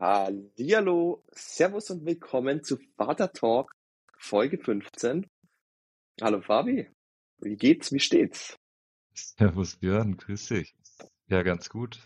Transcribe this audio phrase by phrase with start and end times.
[0.00, 3.70] Hallihallo, Servus und willkommen zu Vater Talk
[4.16, 5.26] Folge 15.
[6.22, 6.88] Hallo Fabi,
[7.42, 8.56] wie geht's, wie steht's?
[9.12, 10.74] Servus Björn, grüß dich.
[11.26, 12.00] Ja, ganz gut.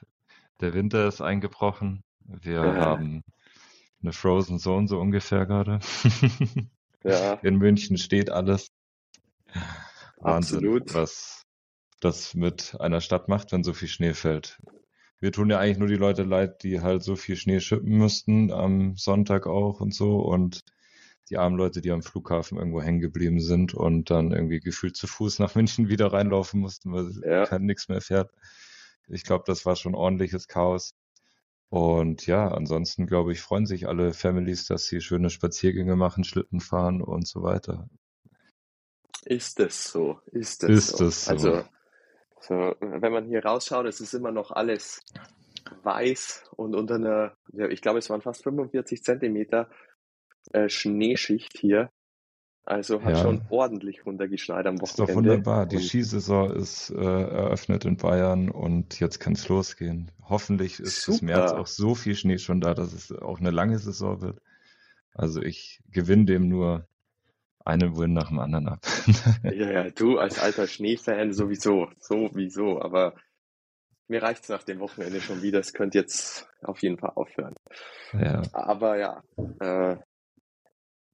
[0.60, 2.02] Der Winter ist eingebrochen.
[2.18, 3.22] Wir Äh, haben
[4.02, 5.78] eine Frozen Zone so ungefähr gerade.
[7.04, 8.66] ja, In München steht alles.
[10.16, 10.94] Wahnsinn, absolut.
[10.94, 11.44] was
[12.00, 14.58] das mit einer Stadt macht, wenn so viel Schnee fällt.
[15.20, 18.52] Wir tun ja eigentlich nur die Leute leid, die halt so viel Schnee schippen müssten
[18.52, 20.64] am Sonntag auch und so und
[21.30, 25.06] die armen Leute, die am Flughafen irgendwo hängen geblieben sind und dann irgendwie gefühlt zu
[25.06, 28.30] Fuß nach München wieder reinlaufen mussten, weil Ja, kein nix mehr fährt.
[29.08, 30.94] Ich glaube, das war schon ordentliches Chaos.
[31.70, 36.60] Und ja, ansonsten glaube ich, freuen sich alle Families, dass sie schöne Spaziergänge machen, Schlitten
[36.60, 37.88] fahren und so weiter.
[39.26, 41.00] ist es so, ist es Ist so.
[41.00, 41.30] es so?
[41.30, 41.64] Also,
[42.46, 45.02] so, wenn man hier rausschaut, es ist immer noch alles
[45.82, 49.70] weiß und unter einer, ja, ich glaube, es waren fast 45 Zentimeter
[50.52, 51.90] äh, Schneeschicht hier.
[52.64, 55.14] Also hat schon Ja, ordentlich runtergeschneit am ist doch Wochenende.
[55.14, 55.66] wunderbar.
[55.66, 60.10] Die Und Skisaison ist äh, eröffnet in Bayern und jetzt kann es losgehen.
[60.22, 61.66] Hoffentlich ist bis März auch super.
[61.66, 64.40] so viel Schnee schon da, dass es auch eine lange Saison wird.
[65.14, 66.88] Also ich gewinne dem nur
[67.64, 68.80] einen Win nach dem anderen ab.
[69.44, 73.14] Ja, ja, du als alter Schneefan sowieso, sowieso, aber
[74.08, 75.60] mir reicht's nach dem Wochenende schon wieder.
[75.60, 77.54] Es könnte jetzt auf jeden Fall aufhören.
[78.12, 79.22] Ja, Aber ja,
[79.60, 79.96] äh,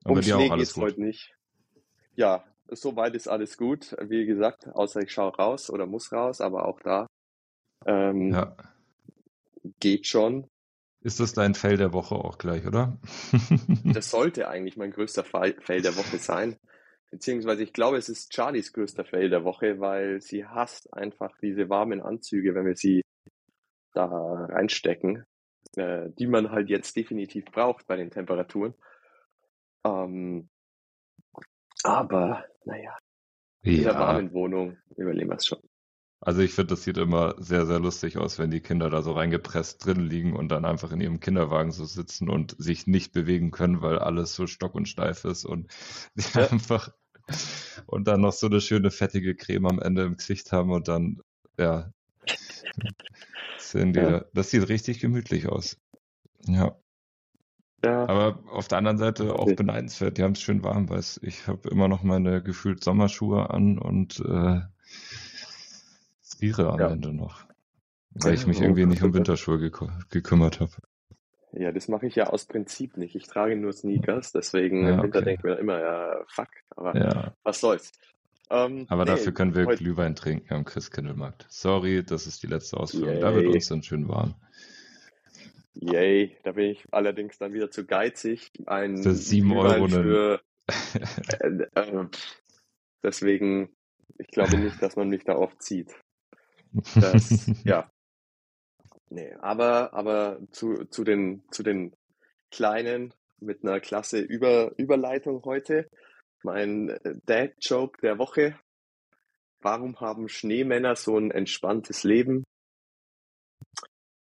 [0.05, 0.85] um auch Schnee geht's gut.
[0.85, 1.35] heute nicht.
[2.17, 3.95] Ja, soweit ist alles gut.
[4.01, 7.07] Wie gesagt, außer ich schaue raus oder muss raus, aber auch da
[7.87, 8.57] ähm, Ja.
[9.79, 10.49] geht schon.
[11.03, 12.99] Ist das dein Fail der Woche auch gleich, oder?
[13.85, 16.57] Das sollte eigentlich mein größter Fail Fail der Woche sein.
[17.11, 21.69] Beziehungsweise ich glaube, es ist Charlies größter Fail der Woche, weil sie hasst einfach diese
[21.69, 23.03] warmen Anzüge, wenn wir sie
[23.95, 25.25] da reinstecken,
[25.77, 28.75] äh, die man halt jetzt definitiv braucht bei den Temperaturen.
[29.85, 30.51] Ähm,
[31.83, 32.97] aber naja,
[33.63, 35.61] in der warmen Wohnung überleben wir es schon.
[36.21, 39.13] Also ich finde, das sieht immer sehr, sehr lustig aus, wenn die Kinder da so
[39.13, 43.51] reingepresst drin liegen und dann einfach in ihrem Kinderwagen so sitzen und sich nicht bewegen
[43.51, 45.71] können, weil alles so stock und steif ist und
[46.17, 46.91] die Ja, einfach
[47.87, 51.21] und dann noch so eine schöne fettige Creme am Ende im Gesicht haben und dann,
[51.59, 51.93] ja,
[53.57, 55.77] sind die, ja, da- das sieht richtig gemütlich aus.
[56.47, 56.77] Ja.
[57.83, 59.57] ja, Aber auf der anderen Seite auch okay.
[59.57, 60.19] beneidenswert.
[60.19, 64.21] Die haben es schön warm, weil ich habe immer noch meine gefühlt Sommerschuhe an und
[64.21, 64.61] äh,
[66.41, 67.45] friere am ja, Ende noch,
[68.15, 69.13] weil ich mich irgendwie nicht um.
[69.15, 70.73] Winterschuhe gekü- gekümmert habe.
[71.53, 73.15] Ja, das mache ich ja aus Prinzip nicht.
[73.17, 75.25] Ich trage nur Sneakers, deswegen im Ja, Winter okay.
[75.37, 77.35] denke ich mir immer, ja, fuck, aber Ja.
[77.43, 77.93] was soll's.
[78.51, 81.47] Ähm, Aber dafür nee, können wir heute, Glühwein trinken am Christkindlmarkt.
[81.49, 83.21] Sorry, das ist die letzte Ausführung.
[83.21, 84.35] Da wird yay, uns dann schön warm.
[85.75, 90.03] yay, da bin ich allerdings dann wieder zu geizig, Für einen sieben Euro Glühwein einen.
[90.03, 90.41] für,
[91.41, 92.07] äh, äh,
[93.03, 93.71] deswegen,
[94.19, 95.95] ich glaube nicht, dass man mich da oft sieht.
[96.95, 97.91] Das, ja,
[99.09, 101.95] nee, aber, aber zu, zu den, zu den
[102.51, 105.89] Kleinen mit einer klasse Über, Überleitung heute.
[106.43, 108.59] Mein äh, Dad-Joke der Woche.
[109.61, 112.45] Warum haben Schneemänner so ein entspanntes Leben?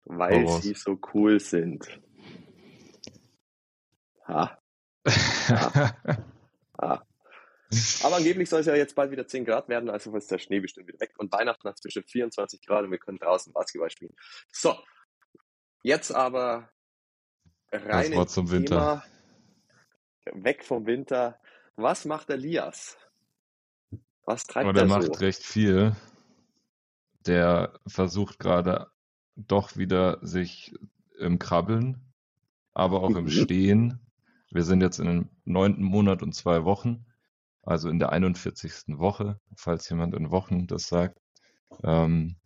[0.05, 0.83] Weil sie raus.
[0.83, 2.01] so cool sind.
[4.27, 4.57] Ha,
[5.07, 5.95] ha,
[6.81, 7.06] ha.
[8.03, 10.59] Aber angeblich soll es ja jetzt bald wieder 10 Grad werden, also ist der Schnee
[10.59, 11.13] bestimmt wieder weg.
[11.17, 14.15] Und Weihnachten hat es bestimmt 24 Grad und wir können draußen Basketball spielen.
[14.51, 14.75] So,
[15.83, 16.69] jetzt aber
[17.71, 19.03] Das rein Wort ins zum Winter.
[20.23, 21.39] Thema, weg vom Winter.
[21.75, 22.97] Was macht Elias?
[24.23, 25.11] Was treibt der er macht so?
[25.13, 25.95] recht viel.
[27.25, 28.87] Der versucht gerade
[29.35, 30.73] doch wieder sich
[31.19, 32.13] im Krabbeln,
[32.73, 33.27] aber auch im.
[33.29, 33.99] Stehen.
[34.51, 37.05] Wir sind jetzt in den neunten Monat und zwei Wochen,
[37.67, 38.97] also in der 41.
[38.97, 41.19] Woche, falls jemand in Wochen das sagt.
[41.83, 42.37] Ähm,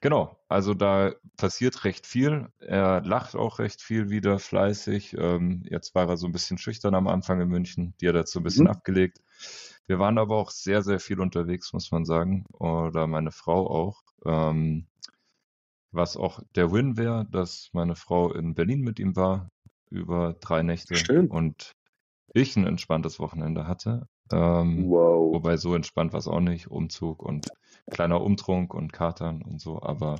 [0.00, 2.48] genau, also da passiert recht viel.
[2.60, 5.16] Er lacht auch recht viel wieder, fleißig.
[5.18, 8.26] Ähm, jetzt war er so ein bisschen schüchtern am Anfang in München, die hat er
[8.26, 8.70] so ein bisschen Mhm.
[8.70, 9.18] abgelegt.
[9.88, 12.44] Wir waren aber auch sehr, sehr viel unterwegs, muss man sagen.
[12.52, 14.02] Oder meine Frau auch.
[14.24, 14.86] Ähm,
[15.90, 19.50] was auch der Win wäre, dass meine Frau in Berlin mit ihm war,
[19.90, 21.32] über drei Nächte Stimmt.
[21.32, 21.72] und
[22.32, 24.08] ich ein entspanntes Wochenende hatte.
[24.32, 25.32] Ähm, Wow.
[25.34, 26.70] wobei so entspannt war es auch nicht.
[26.70, 27.46] Umzug und
[27.90, 29.82] kleiner Umtrunk und Katern und so.
[29.82, 30.18] Aber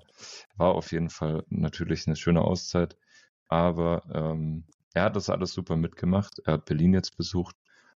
[0.56, 2.96] war auf jeden Fall natürlich eine schöne Auszeit.
[3.48, 4.64] Aber ähm,
[4.94, 6.40] er hat das alles super mitgemacht.
[6.44, 7.56] Er hat Berlin jetzt besucht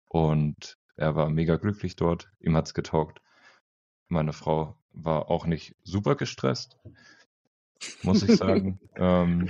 [0.10, 2.31] und er war mega glücklich dort.
[2.40, 3.22] Ihm hat's getaugt.
[4.07, 6.78] Meine Frau war auch nicht super gestresst,
[8.04, 8.80] muss ich sagen.
[8.96, 9.50] ähm,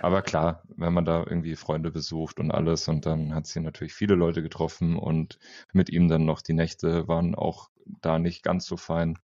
[0.00, 3.94] Aber klar, wenn man da irgendwie Freunde besucht und alles und dann hat sie natürlich
[3.94, 5.38] viele Leute getroffen und
[5.72, 7.70] mit ihm dann noch die Nächte waren auch
[8.02, 9.18] da nicht ganz so fein,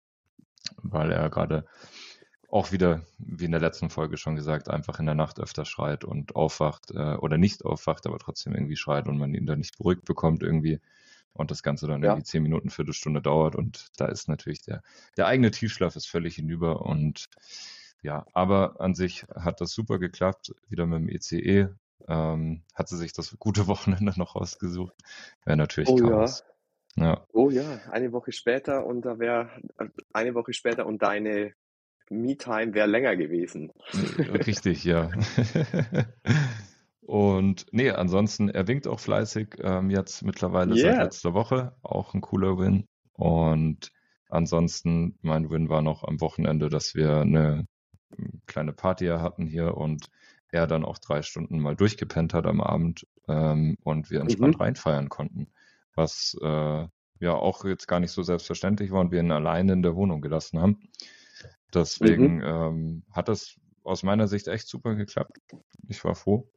[0.81, 1.65] weil er gerade
[2.49, 6.03] auch wieder, wie in der letzten Folge schon gesagt, einfach in der Nacht öfter schreit
[6.03, 9.77] und aufwacht äh, oder nicht aufwacht, aber trotzdem irgendwie schreit und man ihn dann nicht
[9.77, 10.81] beruhigt bekommt irgendwie
[11.33, 12.09] und das Ganze dann ja.
[12.09, 14.83] irgendwie zehn Minuten, Viertelstunde dauert und da ist natürlich der,
[15.15, 17.29] der eigene Tiefschlaf ist völlig hinüber und
[18.01, 21.37] ja, aber an sich hat das super geklappt, wieder mit dem ECE.
[21.37, 21.67] E.
[22.07, 24.95] Ähm, hat sie sich das gute Wochenende noch ausgesucht.
[25.45, 26.43] Wäre natürlich oh, Chaos.
[26.95, 27.05] Ja.
[27.05, 27.27] ja.
[27.31, 29.49] Oh ja, eine Woche später und da wäre
[30.13, 31.53] eine Woche später und deine
[32.09, 33.71] Me-Time wäre länger gewesen.
[34.17, 35.09] Richtig, ja.
[37.01, 40.93] Und nee, ansonsten, er winkt auch fleißig ähm, jetzt mittlerweile yeah.
[40.93, 41.75] seit letzter Woche.
[41.81, 42.85] Auch ein cooler Win.
[43.13, 43.91] Und
[44.29, 47.67] ansonsten, mein Win war noch am Wochenende, dass wir eine
[48.45, 50.09] kleine Party hatten hier und
[50.49, 54.61] er dann auch drei Stunden mal durchgepennt hat am Abend ähm, und wir entspannt mhm.
[54.61, 55.47] reinfeiern konnten.
[55.95, 56.87] Was äh,
[57.19, 60.21] ja auch jetzt gar nicht so selbstverständlich war und wir ihn alleine in der Wohnung
[60.21, 60.89] gelassen haben.
[61.73, 62.43] Deswegen mhm.
[62.43, 65.39] ähm, hat das aus meiner Sicht echt super geklappt.
[65.87, 66.49] Ich war froh.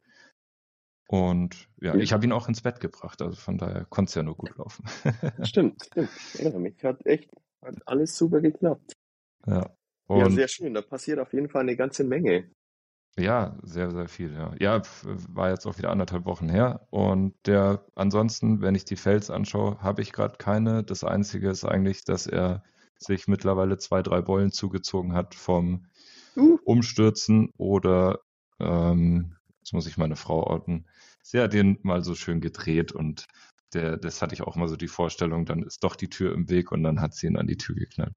[1.07, 1.99] Und ja, mhm.
[2.01, 4.57] ich habe ihn auch ins Bett gebracht, also von daher konnte es ja nur gut
[4.57, 4.85] laufen.
[5.43, 6.09] stimmt, stimmt.
[6.39, 7.29] Ja, mich hat echt
[7.61, 8.93] hat alles super geklappt.
[9.45, 9.69] Ja.
[10.07, 10.73] Und ja, sehr schön.
[10.73, 12.51] Da passiert auf jeden Fall eine ganze Menge.
[13.17, 14.53] Ja, sehr, sehr viel, ja.
[14.59, 16.85] Ja, war jetzt auch wieder anderthalb Wochen her.
[16.89, 20.83] Und der, ansonsten, wenn ich die Fels anschaue, habe ich gerade keine.
[20.83, 22.63] Das Einzige ist eigentlich, dass er
[22.97, 25.87] sich mittlerweile zwei, drei Beulen zugezogen hat vom
[26.35, 26.57] uh.
[26.65, 28.19] Umstürzen oder,
[28.59, 30.85] ähm, jetzt muss ich meine Frau orten,
[31.21, 33.27] sie hat den mal so schön gedreht und
[33.73, 36.49] der, das hatte ich auch mal so die Vorstellung, dann ist doch die Tür im
[36.49, 38.13] Weg und dann hat sie ihn an die Tür geknallt.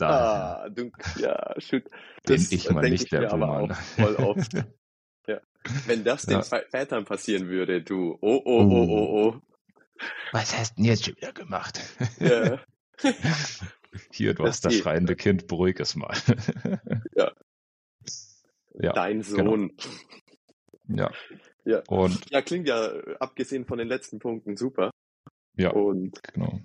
[0.00, 1.90] Da, ah, du, ja, shit.
[2.24, 3.74] Bin ich mal nicht der Buhmann.
[3.74, 4.54] Voll oft.
[5.26, 5.40] ja.
[5.86, 6.42] Wenn das den ja.
[6.42, 9.40] Vätern passieren würde, du, oh, oh, oh, oh, oh.
[10.32, 11.80] Was hast du denn jetzt schon wieder gemacht?
[12.18, 12.60] Ja.
[14.12, 16.16] Hier, du das hast das schreiende Kind, beruhig es mal.
[17.14, 17.32] ja.
[18.74, 18.92] ja.
[18.94, 19.50] Dein genau.
[19.50, 19.76] Sohn.
[20.86, 21.02] Genau.
[21.02, 21.10] Ja.
[21.64, 21.82] Ja.
[21.88, 24.92] Und, ja, klingt ja, abgesehen von den letzten Punkten, super.
[25.56, 25.72] Ja.
[25.72, 26.58] Und genau.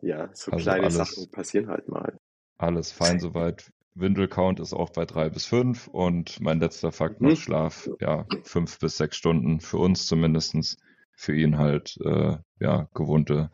[0.00, 2.18] Ja, so also kleine alles, Sachen passieren halt mal.
[2.62, 3.72] Alles fein soweit.
[3.94, 7.30] Windelcount ist auch bei drei bis fünf und mein letzter Fakt mhm.
[7.30, 10.78] noch Schlaf, ja, fünf bis sechs Stunden für uns zumindestens,
[11.14, 13.50] für ihn halt, äh, ja, gewohnte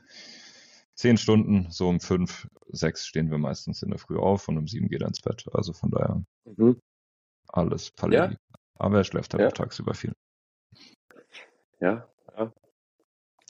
[0.94, 4.68] zehn Stunden, so um fünf, sechs stehen wir meistens in der Früh auf und um
[4.68, 5.46] sieben geht er ins Bett.
[5.52, 6.80] Also von daher mhm.
[7.48, 8.34] alles Paletti.
[8.34, 8.58] Ja.
[8.74, 9.48] Aber er schläft halt ja.
[9.48, 10.12] auch tagsüber viel.
[11.80, 12.52] Ja, ja.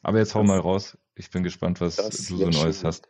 [0.03, 0.97] Aber jetzt hau mal raus.
[1.17, 2.87] Ich bin gespannt, was du so Neues schon.
[2.87, 3.09] hast.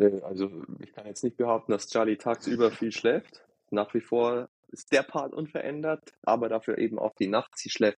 [0.00, 0.50] Also
[0.80, 3.44] ich kann jetzt nicht behaupten, dass Charlie tagsüber viel schläft.
[3.70, 7.56] Nach wie vor ist der Part unverändert, aber dafür eben auch die Nacht.
[7.56, 7.98] Sie schläft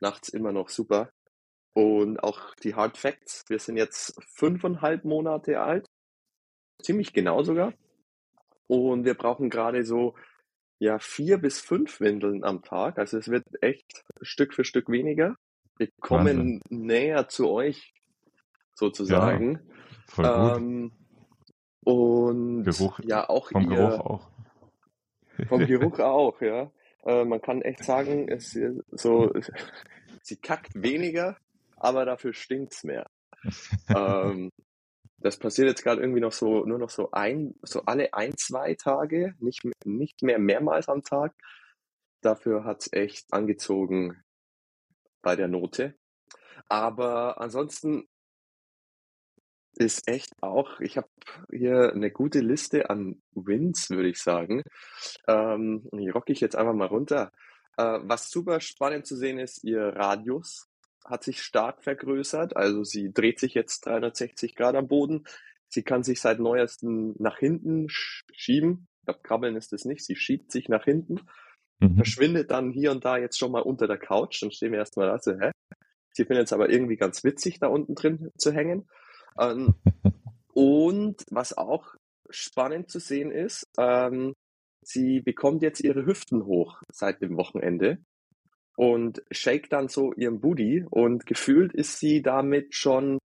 [0.00, 1.10] nachts immer noch super.
[1.74, 3.44] Und auch die Hard Facts.
[3.48, 5.86] Wir sind jetzt fünfeinhalb Monate alt.
[6.82, 7.72] Ziemlich genau sogar.
[8.66, 10.14] Und wir brauchen gerade so
[10.78, 12.98] ja vier bis fünf Windeln am Tag.
[12.98, 15.36] Also es wird echt Stück für Stück weniger.
[15.76, 16.86] Wir kommen Wahnsinn.
[16.86, 17.94] näher zu euch
[18.74, 19.52] sozusagen.
[19.52, 19.60] Ja,
[20.06, 20.56] voll gut.
[20.58, 20.92] Ähm,
[21.88, 24.28] und Geruch, ja auch vom ihr, Geruch auch.
[25.48, 26.70] Vom Geruch auch, ja.
[27.06, 28.58] Äh, man kann echt sagen, es
[28.90, 29.32] so
[30.22, 31.38] sie kackt weniger,
[31.76, 33.08] aber dafür stinkt's mehr.
[33.88, 34.50] ähm,
[35.16, 38.74] das passiert jetzt gerade irgendwie noch so, nur noch so ein, so alle ein, zwei
[38.74, 41.34] Tage, nicht, nicht mehr mehrmals am Tag.
[42.20, 44.22] Dafür hat's echt angezogen
[45.22, 45.94] bei der Note.
[46.68, 48.06] Aber ansonsten
[49.78, 51.08] ist echt auch, ich habe
[51.50, 54.62] hier eine gute Liste an Wins, würde ich sagen.
[55.26, 57.30] Ähm, die rocke ich jetzt einfach mal runter.
[57.76, 60.68] Äh, was super spannend zu sehen ist, ihr Radius
[61.04, 62.56] hat sich stark vergrößert.
[62.56, 65.24] Also sie dreht sich jetzt 360 Grad am Boden.
[65.68, 68.88] Sie kann sich seit neuestem nach hinten schieben.
[69.00, 70.04] Ich glaube, krabbeln ist es nicht.
[70.04, 71.20] Sie schiebt sich nach hinten,
[71.78, 71.96] mhm.
[71.96, 74.42] verschwindet dann hier und da jetzt schon mal unter der Couch.
[74.42, 75.52] Dann stehen wir erstmal da so, hä?
[76.12, 78.88] Sie findet es aber irgendwie ganz witzig, da unten drin zu hängen.
[79.38, 79.74] Ähm,
[80.52, 81.94] und was auch
[82.30, 84.34] spannend zu sehen ist, ähm,
[84.82, 87.98] sie bekommt jetzt ihre Hüften hoch seit dem Wochenende
[88.76, 93.18] und shake dann so ihren Booty und gefühlt ist sie damit schon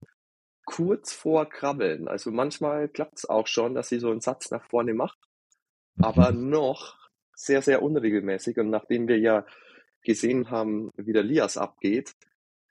[0.64, 2.08] kurz vor Krabbeln.
[2.08, 5.18] Also manchmal klappt es auch schon, dass sie so einen Satz nach vorne macht,
[6.00, 6.50] aber mhm.
[6.50, 6.96] noch
[7.36, 8.58] sehr, sehr unregelmäßig.
[8.58, 9.46] Und nachdem wir ja
[10.02, 12.14] gesehen haben, wie der Lias abgeht,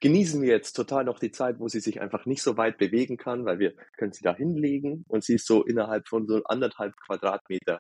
[0.03, 3.15] genießen wir jetzt total noch die Zeit, wo sie sich einfach nicht so weit bewegen
[3.15, 6.93] kann, weil wir können sie da hinlegen und sie ist so innerhalb von so anderthalb
[7.05, 7.79] Quadratmeter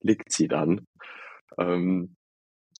[0.00, 0.86] liegt sie dann.
[1.58, 2.14] Ähm,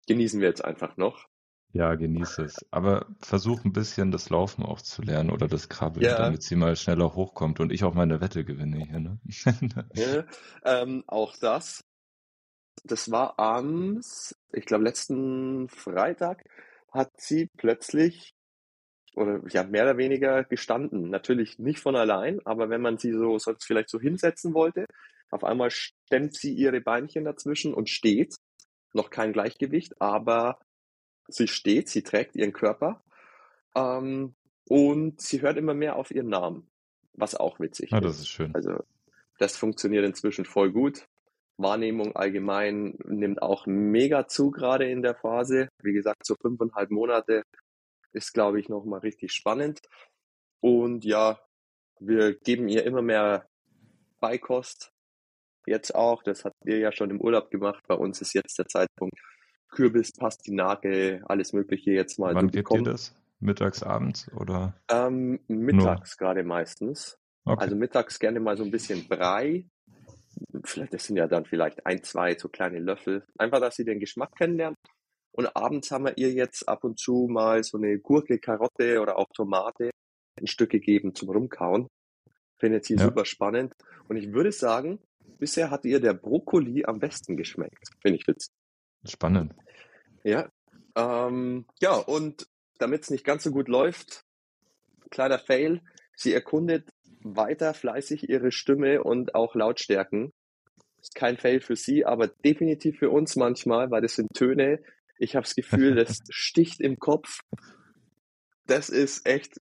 [0.06, 1.26] genießen wir jetzt einfach noch.
[1.72, 2.64] Ja, genieße es.
[2.70, 6.16] Aber versuch ein bisschen das Laufen auch zu lernen oder das Krabbeln, Ja.
[6.16, 9.18] damit sie mal schneller hochkommt und ich auch meine Wette gewinne hier, ne?
[9.94, 10.24] Ja,
[10.64, 11.82] ähm, auch das.
[12.84, 14.00] Das war am,
[14.52, 16.44] ich glaube, letzten Freitag
[16.92, 18.32] hat sie plötzlich
[19.16, 21.10] oder ja mehr oder weniger gestanden.
[21.10, 24.86] Natürlich nicht von allein, aber wenn man sie so sonst vielleicht so hinsetzen wollte,
[25.30, 28.34] auf einmal stemmt sie ihre Beinchen dazwischen und steht.
[28.92, 30.58] Noch kein Gleichgewicht, aber
[31.28, 33.04] sie steht, sie trägt ihren Körper
[33.76, 34.34] ähm,
[34.68, 36.68] und sie hört immer mehr auf ihren Namen,
[37.12, 38.04] was auch witzig Ah, ist.
[38.04, 38.52] das ist schön.
[38.54, 38.82] Also
[39.38, 41.06] das funktioniert inzwischen voll gut.
[41.56, 45.68] Wahrnehmung allgemein nimmt auch mega zu, gerade in der Phase.
[45.82, 47.42] Wie gesagt, so fünfeinhalb Monate
[48.12, 49.80] ist, glaube ich, nochmal richtig spannend.
[50.60, 51.40] Und ja,
[51.98, 53.48] wir geben ihr immer mehr
[54.20, 54.92] Beikost.
[55.66, 57.84] Jetzt auch, das habt ihr ja schon im Urlaub gemacht.
[57.86, 59.14] Bei uns ist jetzt der Zeitpunkt,
[59.70, 63.14] Kürbis, Pastinake, alles Mögliche jetzt mal Wann zu gebt ihr das?
[63.40, 64.74] Mittags, abends oder?
[64.90, 67.18] Ähm, mittags gerade meistens.
[67.44, 67.62] Okay.
[67.62, 69.66] Also mittags gerne mal so ein bisschen Brei.
[70.64, 73.24] Vielleicht, das sind ja dann vielleicht ein, zwei so kleine Löffel.
[73.38, 74.76] Einfach, dass sie den Geschmack kennenlernt.
[75.32, 79.18] Und abends haben wir ihr jetzt ab und zu mal so eine Gurke, Karotte oder
[79.18, 79.90] auch Tomate
[80.38, 81.86] ein Stück gegeben zum Rumkauen.
[82.58, 83.04] Findet sie Ja.
[83.04, 83.72] super spannend.
[84.08, 84.98] Und ich würde sagen,
[85.38, 87.88] bisher hat ihr der Brokkoli am besten geschmeckt.
[88.02, 88.50] Finde ich witzig.
[89.06, 89.54] Spannend.
[90.24, 90.50] Ja.
[90.96, 92.46] Ähm, ja, und
[92.78, 94.24] damit es nicht ganz so gut läuft,
[95.10, 95.80] kleiner Fail,
[96.16, 96.90] sie erkundet
[97.22, 100.32] weiter fleißig ihre Stimme und auch Lautstärken.
[101.00, 104.82] Ist kein Fail für sie, aber definitiv für uns manchmal, weil das sind Töne.
[105.20, 107.40] Ich habe das Gefühl, das sticht im Kopf.
[108.66, 109.60] Das ist echt,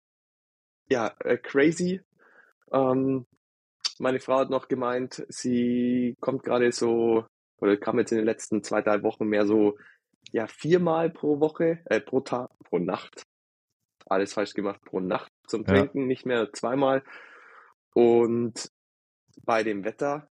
[0.90, 2.02] ja, äh, crazy.
[2.72, 3.26] Ähm,
[3.98, 7.26] meine Frau hat noch gemeint, sie kommt gerade so,
[7.58, 9.78] oder kam jetzt in den letzten zwei, drei Wochen mehr so,
[10.32, 13.24] ja, viermal pro Woche, äh, pro Tag, pro Nacht.
[14.06, 15.70] Alles falsch gemacht, pro Nacht zum Ja.
[15.70, 17.04] Trinken, nicht mehr zweimal.
[17.94, 18.72] Und
[19.44, 20.30] bei dem Wetter,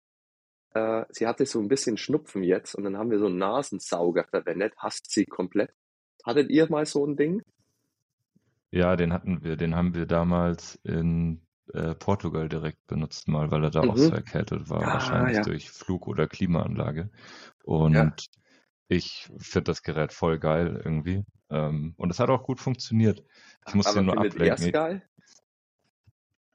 [0.76, 4.26] äh, sie hatte so ein bisschen Schnupfen jetzt und dann haben wir so einen Nasensauger
[4.26, 5.72] verwendet, hasst sie komplett.
[6.24, 7.42] Hattet ihr mal so ein Ding?
[8.72, 11.42] Ja, den hatten wir, den haben wir damals in
[11.74, 14.00] äh, Portugal direkt benutzt mal, weil er da auch Mhm.
[14.00, 15.44] so erkältet war, Ah, wahrscheinlich ja.
[15.44, 17.10] durch Flug- oder Klimaanlage.
[17.64, 18.14] Und Ja.
[18.88, 21.24] ich finde das Gerät voll geil irgendwie.
[21.50, 23.24] Ähm, und es hat auch gut funktioniert.
[23.68, 24.72] Ich musste Aber nur findet ihr ablenken.
[24.74, 25.02] geil?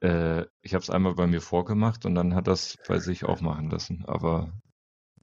[0.01, 3.41] Äh, ich habe es einmal bei mir vorgemacht und dann hat das bei sich auch
[3.41, 4.03] machen lassen.
[4.07, 4.51] Aber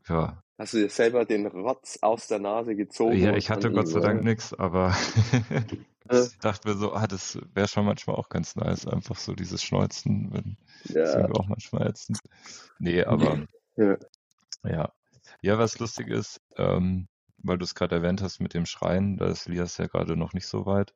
[0.09, 3.19] ja, Hast du dir selber den Rotz aus der Nase gezogen?
[3.19, 4.95] ja, ich hatte Gott sei Dank nichts, aber
[6.11, 6.23] Äh.
[6.23, 9.63] ich dachte mir so, ah, das wäre schon manchmal auch ganz nice, einfach so dieses
[9.63, 12.19] Schneuzen, wenn das Ja, irgendwie auch manchmal ätzend.
[12.79, 13.97] Nee, aber Ja.
[14.65, 14.93] ja.
[15.43, 17.09] Ja, was lustig ist, ähm,
[17.43, 20.33] weil du es gerade erwähnt hast mit dem Schreien, da ist Lias ja gerade noch
[20.33, 20.95] nicht so weit.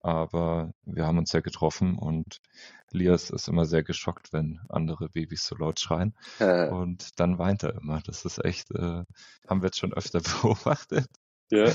[0.00, 2.40] Aber wir haben uns ja getroffen und
[2.90, 6.14] Lias ist immer sehr geschockt, wenn andere Babys so laut schreien.
[6.38, 8.00] äh, Und dann weint er immer.
[8.06, 9.04] Das ist echt, äh,
[9.48, 11.06] haben wir jetzt schon öfter beobachtet.
[11.50, 11.72] ja.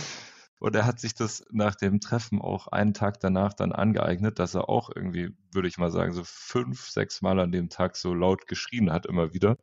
[0.59, 4.55] Und er hat sich das nach dem Treffen auch einen Tag danach dann angeeignet, dass
[4.55, 8.13] er auch irgendwie, würde ich mal sagen, so fünf, sechs Mal an dem Tag so
[8.13, 9.57] laut geschrien hat, immer wieder.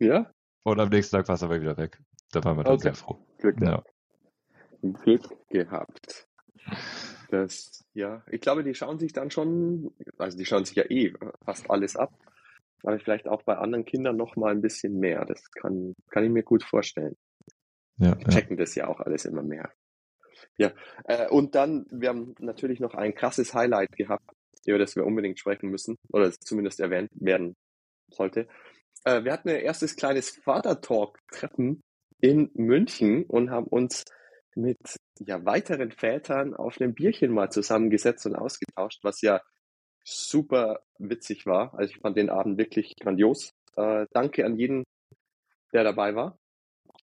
[0.00, 0.30] ja,
[0.62, 2.00] Und am nächsten Tag war es aber wieder weg.
[2.32, 2.82] Da waren wir dann Okay.
[2.84, 3.18] sehr froh.
[3.36, 3.82] Glück Ja.
[4.80, 6.26] Glück gehabt.
[7.28, 11.12] Das, ja, ich glaube, die schauen sich dann schon, also die schauen sich ja eh
[11.44, 12.12] fast alles ab,
[12.82, 15.24] aber vielleicht auch bei anderen Kindern noch mal ein bisschen mehr.
[15.26, 17.16] Das kann, kann ich mir gut vorstellen.
[17.98, 18.28] Ja, Die ja.
[18.30, 19.70] checken das ja auch alles immer mehr.
[20.56, 20.72] Ja,
[21.04, 24.24] äh, und dann, wir haben natürlich noch ein krasses Highlight gehabt,
[24.66, 27.56] über das wir unbedingt sprechen müssen, oder zumindest erwähnt werden
[28.10, 28.48] sollte.
[29.04, 31.82] Äh, wir hatten ein erstes kleines Vater-Talk-Treffen
[32.20, 34.04] in München und haben uns
[34.54, 34.78] mit
[35.26, 39.40] ja, weiteren Vätern auf einem Bierchen mal zusammengesetzt und ausgetauscht, was ja
[40.04, 41.74] super witzig war.
[41.74, 43.50] Also ich fand den Abend wirklich grandios.
[43.76, 44.84] Äh, danke an jeden,
[45.72, 46.38] der dabei war.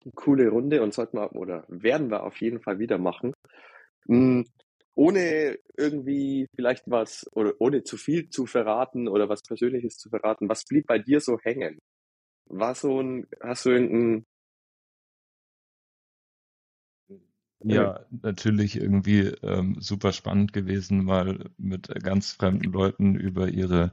[0.05, 3.33] Eine coole Runde und sollten wir oder werden wir auf jeden Fall wieder machen.
[4.07, 4.43] Mm,
[4.95, 10.49] ohne irgendwie vielleicht was oder ohne zu viel zu verraten oder was Persönliches zu verraten,
[10.49, 11.79] was blieb bei dir so hängen?
[12.47, 14.25] War so ein, hast du irgendein
[17.63, 23.93] Ja, natürlich irgendwie ähm, super spannend gewesen, mal mit ganz fremden Leuten über ihre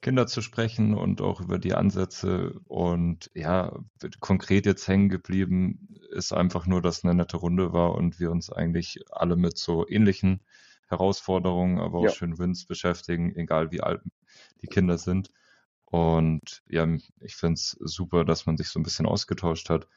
[0.00, 2.60] Kinder zu sprechen und auch über die Ansätze.
[2.66, 3.78] Und ja,
[4.20, 8.50] konkret jetzt hängen geblieben ist einfach nur, dass eine nette Runde war und wir uns
[8.50, 10.40] eigentlich alle mit so ähnlichen
[10.88, 12.10] Herausforderungen, aber auch Ja.
[12.10, 14.02] schön Wins beschäftigen, egal wie alt
[14.62, 15.30] die Kinder sind.
[15.84, 16.86] Und ja,
[17.20, 19.88] ich finde es super, dass man sich so ein bisschen ausgetauscht hat.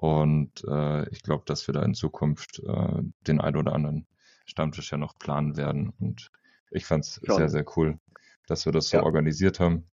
[0.00, 4.06] Und äh, ich glaube, dass wir da in Zukunft äh, den ein oder anderen
[4.46, 5.92] Stammtisch ja noch planen werden.
[6.00, 6.30] Und
[6.70, 7.98] ich fand es sehr, sehr cool,
[8.46, 9.02] dass wir das so ja.
[9.02, 9.90] organisiert haben.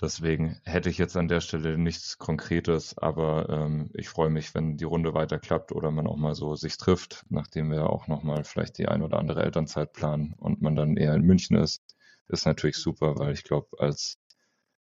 [0.00, 4.76] Deswegen hätte ich jetzt an der Stelle nichts Konkretes, aber ähm, ich freue mich, wenn
[4.76, 8.42] die Runde weiter klappt oder man auch mal so sich trifft, nachdem wir auch nochmal
[8.42, 11.84] vielleicht die ein oder andere Elternzeit planen und man dann eher in München ist.
[12.26, 14.19] Ist natürlich super, weil ich glaube, als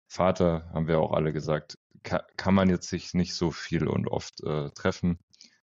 [0.08, 4.08] Vater haben wir auch alle gesagt, kann, kann man jetzt sich nicht so viel und
[4.08, 5.20] oft äh, treffen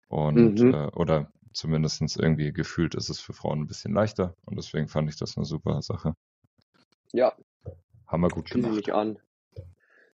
[0.08, 0.74] und mhm.
[0.74, 5.10] äh, oder zumindest irgendwie gefühlt ist es für Frauen ein bisschen leichter und deswegen fand
[5.10, 6.14] ich das eine super Sache.
[7.12, 7.34] Ja.
[8.06, 8.74] Haben wir gut gemacht.
[8.74, 9.18] Mich an.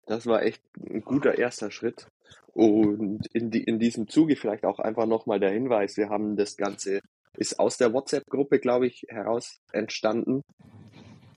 [0.06, 2.06] Das war echt ein guter erster Schritt.
[2.52, 6.56] Und in, die, in diesem Zuge vielleicht auch einfach nochmal der Hinweis, wir haben das
[6.56, 7.00] Ganze,
[7.36, 10.42] ist aus der WhatsApp-Gruppe, glaube ich, heraus entstanden.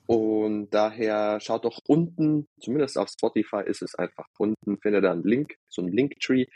[0.10, 5.24] Und daher schaut doch unten, zumindest auf Spotify ist es einfach unten, findet ihr einen
[5.24, 6.48] Link, so ein Linktree.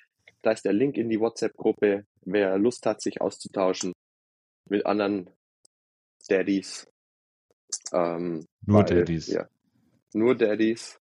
[0.42, 2.06] Da ist der Link in die WhatsApp-Gruppe.
[2.26, 3.94] Wer Lust hat, sich auszutauschen
[4.70, 5.30] mit anderen
[6.28, 6.88] Daddies.
[7.92, 9.28] Ähm, nur weil, Daddies.
[9.28, 9.48] Ja,
[10.14, 11.00] nur Daddies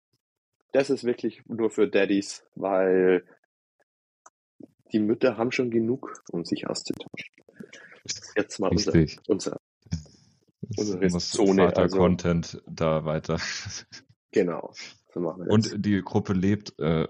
[0.76, 3.24] das ist wirklich nur für Daddies, weil
[4.92, 7.34] die Mütter haben schon genug, um sich auszutauschen.
[8.36, 8.94] Jetzt mal unser,
[9.28, 9.58] unser,
[10.78, 11.64] unsere Zone.
[11.64, 13.40] Vater-Content also, da weiter.
[14.32, 14.74] Genau.
[15.14, 17.08] So machen wir Und die Gruppe lebt äh,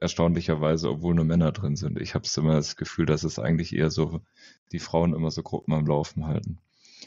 [0.00, 2.00] erstaunlicherweise, obwohl nur Männer drin sind.
[2.00, 4.22] Ich habe immer das Gefühl, dass es eigentlich eher so
[4.72, 6.58] die Frauen immer so Gruppen am Laufen halten.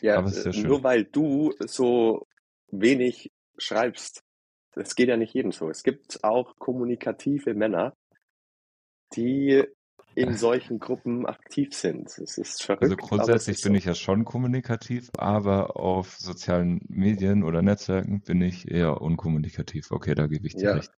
[0.01, 2.27] Ja, Aber ist nur weil du so
[2.69, 4.23] wenig schreibst,
[4.75, 5.69] es geht ja nicht jedem so.
[5.69, 7.95] Es gibt auch kommunikative Männer,
[9.15, 9.63] die
[10.17, 12.09] in solchen Gruppen aktiv sind.
[12.17, 12.81] Es ist verrückt.
[12.81, 13.77] Also grundsätzlich bin so.
[13.77, 19.91] ich ja schon kommunikativ, aber auf sozialen Medien oder Netzwerken bin ich eher unkommunikativ.
[19.91, 20.73] Okay, da gebe ich dir ja.
[20.73, 20.91] recht.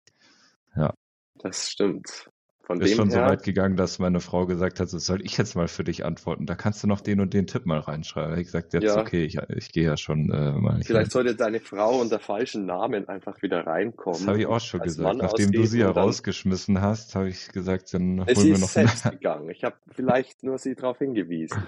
[0.77, 0.95] Ja.
[1.35, 2.31] Das stimmt.
[2.69, 5.39] Von ist schon her, so weit gegangen, dass meine Frau gesagt hat, so soll ich
[5.39, 6.45] jetzt mal für dich antworten.
[6.45, 8.37] Da kannst du noch den und den Tipp mal reinschreiben.
[8.39, 9.01] Ich gesagt, jetzt ja.
[9.01, 10.83] okay, ich, ich gehe ja schon äh, mal.
[10.85, 14.19] Vielleicht sollte deine Frau unter falschen Namen einfach wieder reinkommen.
[14.19, 15.03] Das habe ich auch schon gesagt.
[15.03, 19.07] Mann Nachdem du sie ja rausgeschmissen hast, habe ich gesagt, dann holen wir noch selbst
[19.07, 19.17] eine.
[19.17, 19.49] gegangen.
[19.49, 21.67] Ich habe vielleicht nur sie darauf hingewiesen.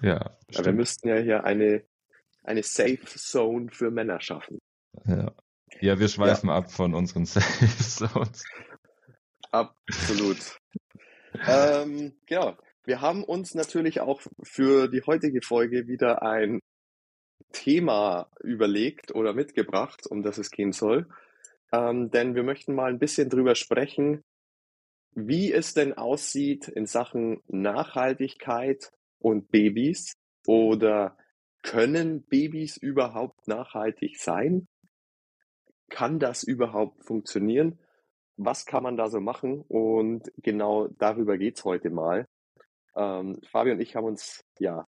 [0.00, 0.30] Ja.
[0.54, 1.82] Aber wir müssten ja hier eine,
[2.42, 4.60] eine Safe Zone für Männer schaffen.
[5.04, 5.30] Ja.
[5.80, 6.56] Ja, wir schweifen ja.
[6.56, 8.44] ab von unseren Safe Zones.
[9.50, 10.58] Absolut.
[11.46, 12.56] ähm, genau.
[12.84, 16.60] Wir haben uns natürlich auch für die heutige Folge wieder ein
[17.52, 21.06] Thema überlegt oder mitgebracht, um das es gehen soll.
[21.72, 24.22] Ähm, denn wir möchten mal ein bisschen drüber sprechen,
[25.14, 30.12] wie es denn aussieht in Sachen Nachhaltigkeit und Babys
[30.46, 31.16] oder
[31.62, 34.66] können Babys überhaupt nachhaltig sein?
[35.90, 37.78] Kann das überhaupt funktionieren?
[38.38, 39.62] Was kann man da so machen?
[39.68, 42.26] Und genau darüber geht's heute mal.
[42.96, 44.86] Ähm, Fabi und ich haben uns, ja,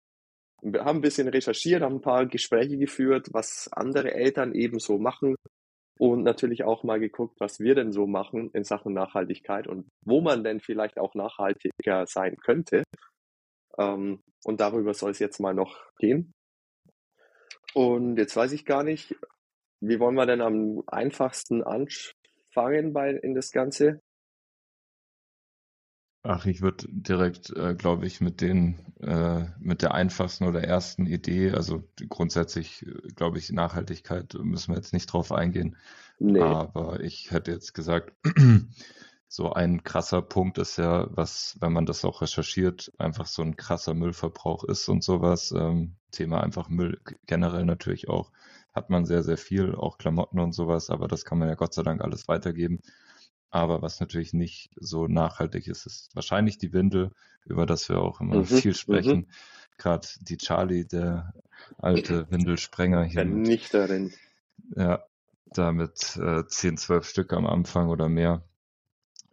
[0.62, 5.34] haben ein bisschen recherchiert, haben ein paar Gespräche geführt, was andere Eltern eben so machen
[5.98, 10.20] und natürlich auch mal geguckt, was wir denn so machen in Sachen Nachhaltigkeit und wo
[10.20, 12.84] man denn vielleicht auch nachhaltiger sein könnte.
[13.78, 16.32] Ähm, und darüber soll es jetzt mal noch gehen.
[17.74, 19.14] Und jetzt weiß ich gar nicht,
[19.80, 21.62] wie wollen wir denn am einfachsten
[22.52, 24.00] fangen bei, in das Ganze?
[26.24, 31.06] Ach, ich würde direkt, äh, glaube ich, mit den, äh, mit der einfachsten oder ersten
[31.06, 35.76] Idee, also grundsätzlich, äh, glaube ich, Nachhaltigkeit müssen wir jetzt nicht drauf eingehen.
[36.18, 36.40] Nee.
[36.40, 38.12] Aber ich hätte jetzt gesagt,
[39.28, 43.56] so ein krasser Punkt ist ja, was, wenn man das auch recherchiert, einfach so ein
[43.56, 45.52] krasser Müllverbrauch ist und sowas.
[45.52, 48.32] Ähm, Thema einfach Müll generell natürlich auch
[48.78, 51.74] hat man sehr, sehr viel, auch Klamotten und sowas, aber das kann man ja Gott
[51.74, 52.80] sei Dank alles weitergeben.
[53.50, 57.10] Aber was natürlich nicht so nachhaltig ist, ist wahrscheinlich die Windel,
[57.44, 59.18] über das wir auch immer mhm, viel sprechen.
[59.18, 59.26] Mhm.
[59.78, 61.34] Gerade die Charlie, der
[61.78, 63.24] alte Windelsprenger hier.
[63.24, 64.12] Nicht darin.
[64.76, 65.04] Ja,
[65.46, 68.44] damit äh, 10, 12 Stück am Anfang oder mehr.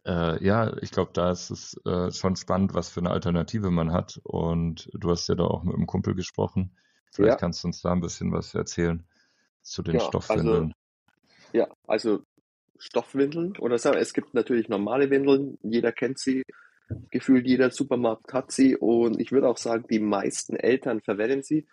[0.05, 3.91] Äh, ja, ich glaube, da ist es äh, schon spannend, was für eine Alternative man
[3.91, 4.19] hat.
[4.23, 6.75] Und du hast ja da auch mit einem Kumpel gesprochen.
[7.11, 7.37] Vielleicht ja.
[7.37, 9.05] kannst du uns da ein bisschen was erzählen
[9.65, 10.73] zu den ja, Stoffwindeln?
[10.73, 12.21] Also, ja, also
[12.77, 13.91] Stoffwindeln oder so.
[13.91, 16.43] Es gibt natürlich normale Windeln, jeder kennt sie,
[17.11, 21.67] gefühlt jeder Supermarkt hat sie und ich würde auch sagen, die meisten Eltern verwenden sie,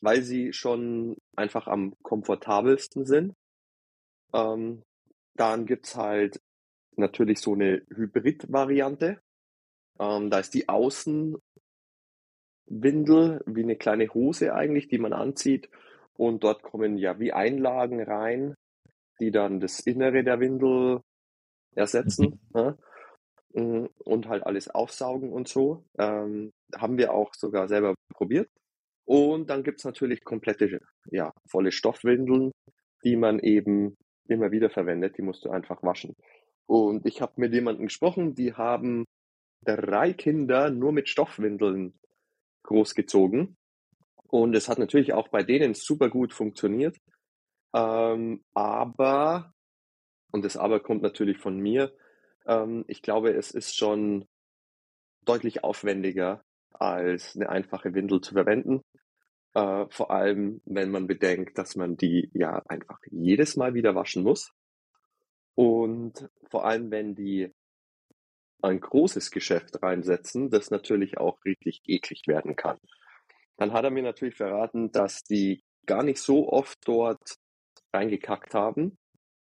[0.00, 3.34] weil sie schon einfach am komfortabelsten sind.
[4.32, 4.82] Ähm,
[5.36, 6.40] dann es halt
[6.96, 9.20] natürlich so eine Hybrid-Variante.
[9.98, 11.42] Ähm, da ist die Außenwindel
[13.46, 15.68] wie eine kleine Hose eigentlich, die man anzieht
[16.16, 18.54] und dort kommen ja wie Einlagen rein,
[19.20, 21.00] die dann das Innere der Windel
[21.74, 22.40] ersetzen.
[22.54, 22.60] Mhm.
[22.60, 22.78] Ne?
[23.54, 25.84] mm, und halt alles aufsaugen und so.
[25.98, 28.48] Ähm, haben wir auch sogar selber probiert.
[29.06, 32.52] Und dann gibt's natürlich komplette, ja, volle Stoffwindeln,
[33.04, 33.96] die man eben
[34.28, 35.18] immer wieder verwendet.
[35.18, 36.14] Die musst du einfach waschen.
[36.66, 39.04] Und ich habe mit jemandem gesprochen, die haben
[39.64, 41.98] drei Kinder nur mit Stoffwindeln
[42.62, 43.56] großgezogen.
[44.34, 46.96] Und es hat natürlich auch bei denen super gut funktioniert.
[47.72, 49.54] Ähm, aber,
[50.32, 51.94] und das Aber kommt natürlich von mir,
[52.44, 54.26] ähm, ich glaube, es ist schon
[55.24, 58.82] deutlich aufwendiger, als eine einfache Windel zu verwenden.
[59.52, 64.24] Äh, vor allem, wenn man bedenkt, dass man die ja einfach jedes Mal wieder waschen
[64.24, 64.50] muss.
[65.54, 67.54] Und vor allem, wenn die
[68.62, 72.80] ein großes Geschäft reinsetzen, das natürlich auch richtig eklig werden kann.
[73.56, 77.36] Dann hat er mir natürlich verraten, dass die gar nicht so oft dort
[77.92, 78.96] reingekackt haben,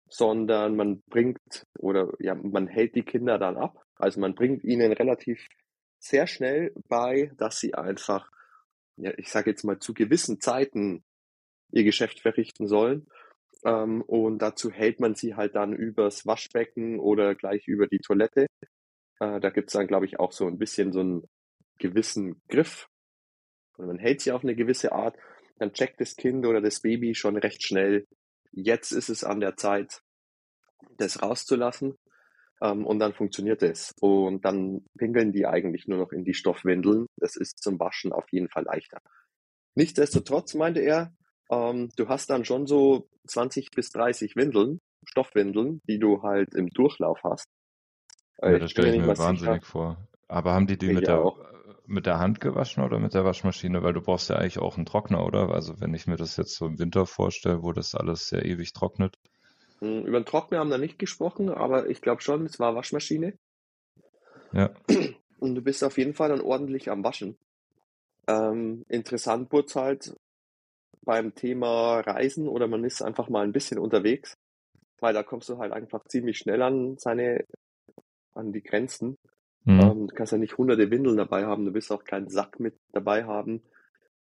[0.09, 3.83] sondern man bringt oder ja, man hält die Kinder dann ab.
[3.97, 5.47] Also man bringt ihnen relativ
[5.99, 8.31] sehr schnell bei, dass sie einfach,
[8.97, 11.05] ja, ich sage jetzt mal, zu gewissen Zeiten
[11.73, 13.07] ihr Geschäft verrichten sollen.
[13.65, 18.47] Ähm, und dazu hält man sie halt dann übers Waschbecken oder gleich über die Toilette.
[19.21, 21.23] Äh, da gibt's dann, glaube ich, auch so ein bisschen so einen
[21.79, 22.89] gewissen Griff.
[23.77, 25.17] Und man hält sie auf eine gewisse Art,
[25.59, 28.07] dann checkt das Kind oder das Baby schon recht schnell,
[28.53, 30.01] jetzt ist es an der Zeit,
[30.97, 31.97] das rauszulassen.
[32.61, 33.95] Ähm, und dann funktioniert es.
[34.01, 37.07] Und dann pinkeln die eigentlich nur noch in die Stoffwindeln.
[37.17, 39.01] Das ist zum Waschen auf jeden Fall leichter.
[39.75, 41.13] Nichtsdestotrotz meinte er,
[41.51, 46.69] ähm, du hast dann schon so 20 bis 30 Windeln, Stoffwindeln, die du halt im
[46.69, 47.47] Durchlauf hast.
[48.41, 49.73] Ja, das stelle ich mir wahnsinnig sicher.
[49.73, 50.09] vor.
[50.29, 51.25] Aber haben die die mit der,
[51.87, 53.83] mit der Hand gewaschen oder mit der Waschmaschine?
[53.83, 55.51] Weil du brauchst ja eigentlich auch einen Trockner, oder?
[55.51, 58.73] Also wenn ich mir das jetzt so im Winter vorstelle, wo das alles sehr ewig
[58.73, 59.17] trocknet.
[59.81, 63.35] Hm, über den Trockner haben wir nicht gesprochen, aber ich glaube schon, es war Waschmaschine.
[64.53, 64.71] Ja.
[65.41, 67.37] Und du bist auf jeden Fall dann ordentlich am Waschen.
[68.27, 70.17] Ähm, interessant wurde es halt
[71.05, 74.39] beim Thema Reisen oder man ist einfach mal ein bisschen unterwegs,
[75.01, 77.45] weil da kommst du halt einfach ziemlich schnell an seine,
[78.33, 79.19] an die Grenzen.
[79.65, 79.81] Mhm.
[79.81, 82.77] Ähm, du kannst ja nicht hunderte Windeln dabei haben, du willst auch keinen Sack mit
[82.93, 83.63] dabei haben,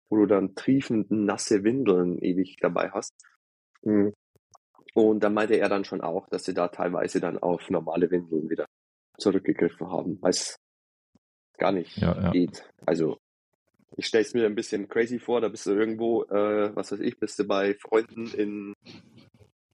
[0.10, 3.14] wo du dann triefend nasse Windeln ewig dabei hast.
[3.82, 4.14] Mhm.
[4.94, 8.50] Und da meinte er dann schon auch, dass sie da teilweise dann auf normale Windeln
[8.50, 8.68] wieder
[9.18, 10.56] zurückgegriffen haben, weil es
[11.58, 12.32] gar nicht ja, ja.
[12.32, 12.70] geht.
[12.86, 13.18] Also
[13.96, 17.00] ich stelle es mir ein bisschen crazy vor, da bist du irgendwo, äh, was weiß
[17.00, 18.74] ich, bist du bei Freunden in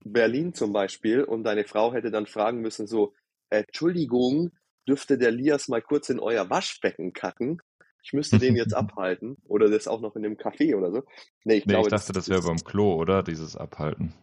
[0.04, 3.14] Berlin zum Beispiel und deine Frau hätte dann fragen müssen, so,
[3.50, 4.52] Entschuldigung,
[4.90, 7.62] dürfte der Lias mal kurz in euer Waschbecken kacken?
[8.02, 11.04] Ich müsste den jetzt abhalten oder das auch noch in dem Café oder so.
[11.44, 13.24] Nee, ich, nee, glaube, ich dachte, das, das wäre beim Klo, oder?
[13.24, 14.14] Dieses Abhalten.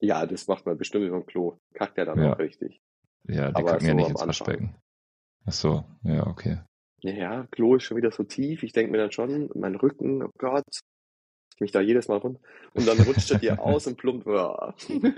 [0.00, 1.58] Ja, das macht man bestimmt über dem Klo.
[1.74, 2.32] Kackt er dann ja.
[2.32, 2.80] auch richtig.
[3.24, 4.74] Ja, die Aber kacken ja nicht ins Waschbecken.
[5.44, 6.60] Ach so, ja, okay.
[7.00, 8.62] Ja, Klo ist schon wieder so tief.
[8.62, 10.64] Ich denke mir dann schon, mein Rücken, oh Gott,
[11.54, 12.38] ich mich da jedes Mal rund.
[12.74, 14.26] Und dann rutscht er dir aus und plumpt.
[14.26, 14.72] Oh.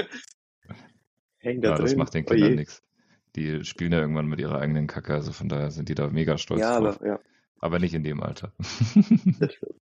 [1.38, 1.84] Hängt da ja, drin.
[1.84, 2.82] das macht den Kindern nichts.
[3.36, 6.36] Die spielen ja irgendwann mit ihrer eigenen Kacke, also von daher sind die da mega
[6.38, 6.96] stolz ja, drauf.
[6.96, 7.20] Aber, ja.
[7.60, 8.52] aber nicht in dem Alter.
[9.40, 9.74] das stimmt.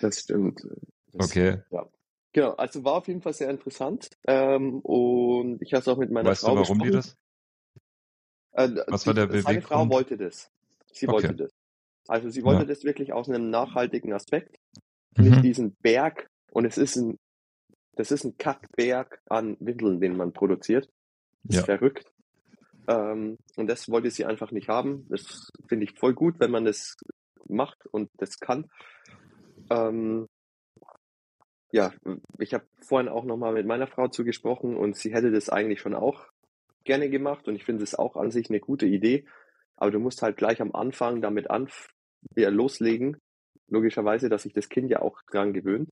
[0.00, 0.66] Das stimmt.
[1.12, 1.62] Das, okay.
[1.70, 1.86] Ja.
[2.32, 4.10] Genau, also war auf jeden Fall sehr interessant.
[4.26, 7.16] Ähm, und ich habe es auch mit meiner weißt Frau Weißt du, warum gesprochen.
[8.52, 8.76] die das?
[8.78, 9.46] Äh, Was war der Beweggrund?
[9.46, 10.50] Seine Frau wollte das.
[10.92, 11.14] Sie okay.
[11.14, 11.52] wollte das.
[12.06, 12.68] Also sie wollte ja.
[12.68, 14.58] das wirklich aus einem nachhaltigen Aspekt.
[15.16, 15.24] Mhm.
[15.24, 16.30] Nicht diesen Berg.
[16.52, 17.18] Und es ist ein,
[17.96, 20.88] das ist ein Kackberg an Windeln, den man produziert.
[21.44, 21.62] Ja.
[21.62, 22.12] verrückt.
[22.88, 25.06] Ähm, und das wollte sie einfach nicht haben.
[25.08, 26.96] Das finde ich voll gut, wenn man das
[27.48, 28.70] macht und das kann.
[29.70, 30.26] Ähm,
[31.72, 31.92] ja,
[32.38, 35.94] ich habe vorhin auch nochmal mit meiner Frau zugesprochen und sie hätte das eigentlich schon
[35.94, 36.26] auch
[36.84, 39.26] gerne gemacht und ich finde es auch an sich eine gute Idee.
[39.76, 41.88] Aber du musst halt gleich am Anfang damit anf
[42.34, 43.16] loslegen,
[43.68, 45.90] logischerweise, dass sich das Kind ja auch dran gewöhnt.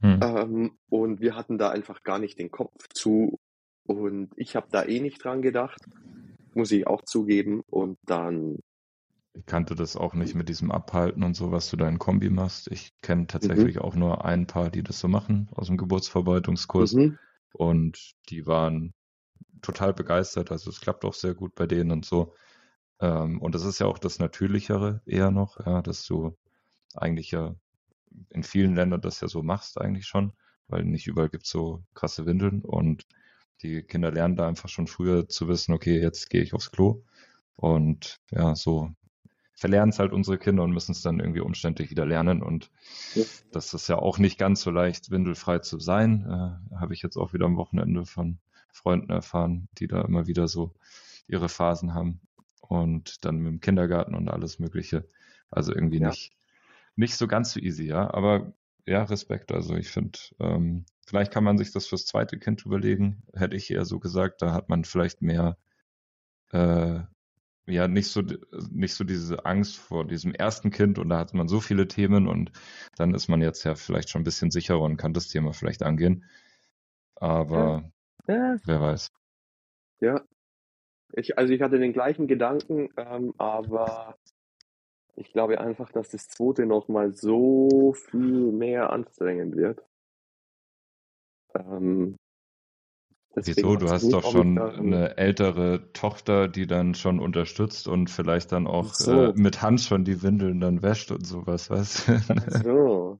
[0.00, 0.20] Hm.
[0.22, 3.38] Ähm, und wir hatten da einfach gar nicht den Kopf zu
[3.86, 5.80] und ich habe da eh nicht dran gedacht,
[6.54, 7.62] muss ich auch zugeben.
[7.68, 8.58] Und dann
[9.36, 12.30] ich kannte das auch nicht mit diesem Abhalten und so, was du da in Kombi
[12.30, 12.70] machst.
[12.70, 13.82] Ich kenne tatsächlich mhm.
[13.82, 16.94] auch nur ein paar, die das so machen aus dem Geburtsverwaltungskurs.
[16.94, 17.18] Mhm.
[17.52, 18.94] Und die waren
[19.60, 20.52] total begeistert.
[20.52, 22.32] Also es klappt auch sehr gut bei denen und so.
[23.00, 26.36] Ähm, und das ist ja auch das Natürlichere eher noch, ja, dass du
[26.94, 27.56] eigentlich ja
[28.30, 30.32] in vielen Ländern das ja so machst eigentlich schon,
[30.68, 33.04] weil nicht überall gibt es so krasse Windeln und
[33.64, 37.02] die Kinder lernen da einfach schon früher zu wissen, okay, jetzt gehe ich aufs Klo.
[37.56, 38.90] Und ja, so
[39.54, 42.42] verlernen es halt unsere Kinder und müssen es dann irgendwie umständlich wieder lernen.
[42.42, 42.70] Und
[43.14, 43.24] ja.
[43.52, 46.26] das ist ja auch nicht ganz so leicht, windelfrei zu sein.
[46.72, 48.38] Äh, Habe ich jetzt auch wieder am Wochenende von
[48.70, 50.74] Freunden erfahren, die da immer wieder so
[51.26, 52.20] ihre Phasen haben
[52.60, 55.08] und dann mit dem Kindergarten und alles Mögliche.
[55.50, 56.08] Also irgendwie Ja.
[56.08, 56.32] nicht,
[56.96, 58.12] nicht so ganz so easy, ja.
[58.12, 58.52] Aber
[58.86, 59.52] ja, Respekt.
[59.52, 63.70] Also ich finde, ähm, vielleicht kann man sich das fürs zweite Kind überlegen, hätte ich
[63.70, 64.42] eher so gesagt.
[64.42, 65.56] Da hat man vielleicht mehr,
[66.52, 67.00] äh,
[67.66, 68.22] ja, nicht so,
[68.70, 72.28] nicht so diese Angst vor diesem ersten Kind und da hat man so viele Themen
[72.28, 72.52] und
[72.96, 75.82] dann ist man jetzt ja vielleicht schon ein bisschen sicherer und kann das Thema vielleicht
[75.82, 76.24] angehen.
[77.16, 77.90] Aber
[78.28, 79.08] Ja, wer weiß.
[80.00, 80.22] ja.
[81.16, 84.16] Ich, also ich hatte den gleichen Gedanken, ähm, aber
[85.16, 89.82] ich glaube einfach, dass das zweite nochmal so viel mehr anstrengend wird.
[91.54, 92.16] Ähm,
[93.36, 93.76] Wieso?
[93.76, 98.72] Du hast doch schon eine ältere Tochter, die dann schon unterstützt und vielleicht dann Ach
[98.72, 99.10] auch so.
[99.10, 102.12] äh, mit Hand schon die Windeln dann wäscht und sowas, weißt du?
[102.28, 103.18] Ach so.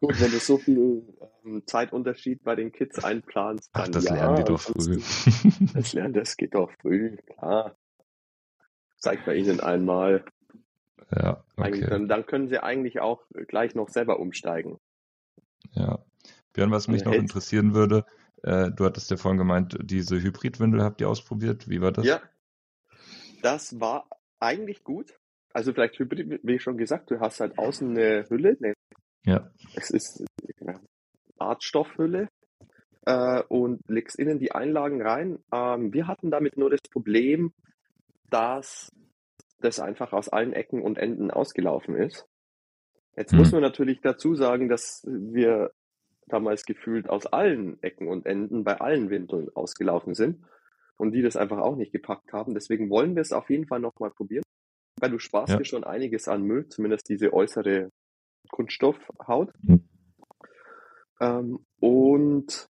[0.00, 1.02] Gut, wenn du so viel
[1.44, 5.00] ähm, Zeitunterschied bei den Kids einplanst, Ach, dann das ja, lernen die doch früh.
[5.74, 7.74] das lernen, das geht doch früh, klar.
[8.98, 10.24] Zeigt man ihnen einmal.
[11.14, 11.86] Ja, okay.
[11.88, 14.78] dann, dann können sie eigentlich auch gleich noch selber umsteigen.
[15.72, 15.98] Ja.
[16.52, 18.04] Björn, was mich Also noch interessieren würde,
[18.42, 21.68] äh, du hattest ja vorhin gemeint, diese Hybridwindel habt ihr ausprobiert.
[21.68, 22.06] Wie war das?
[22.06, 22.22] Ja,
[23.42, 24.08] das war
[24.40, 25.18] eigentlich gut.
[25.52, 28.74] Also vielleicht Hybrid, wie schon gesagt, du hast halt außen eine Hülle, eine,
[29.24, 29.50] Ja.
[29.74, 30.24] es ist
[30.60, 30.80] eine
[31.38, 32.28] Art Stoffhülle
[33.06, 35.38] äh, und legst innen die Einlagen rein.
[35.52, 37.52] Ähm, wir hatten damit nur das Problem,
[38.30, 38.92] dass
[39.60, 42.26] das einfach aus allen Ecken und Enden ausgelaufen ist.
[43.16, 43.38] Jetzt Hm.
[43.38, 45.70] muss man natürlich dazu sagen, dass wir
[46.26, 50.44] damals gefühlt aus allen Ecken und Enden bei allen Windeln ausgelaufen sind
[50.98, 52.52] und die das einfach auch nicht gepackt haben.
[52.54, 54.42] Deswegen wollen wir es auf jeden Fall nochmal probieren,
[55.00, 55.58] weil du sparst Ja.
[55.58, 57.90] dir schon einiges an Müll, zumindest diese äußere
[58.50, 59.50] Kunststoffhaut.
[59.66, 59.88] Hm.
[61.20, 62.66] Ähm, und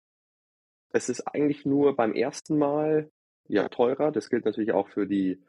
[0.92, 3.10] es ist eigentlich nur beim ersten Mal
[3.48, 4.12] ja teurer.
[4.12, 5.42] Das gilt natürlich auch für die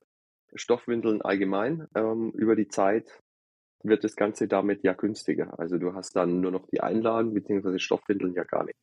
[0.56, 1.88] Stoffwindeln allgemein.
[1.96, 3.22] Ähm, über die Zeit
[3.84, 5.58] wird das Ganze damit ja günstiger.
[5.60, 8.78] Also du hast dann nur noch die Einlagen beziehungsweise Stoffwindeln ja gar nicht.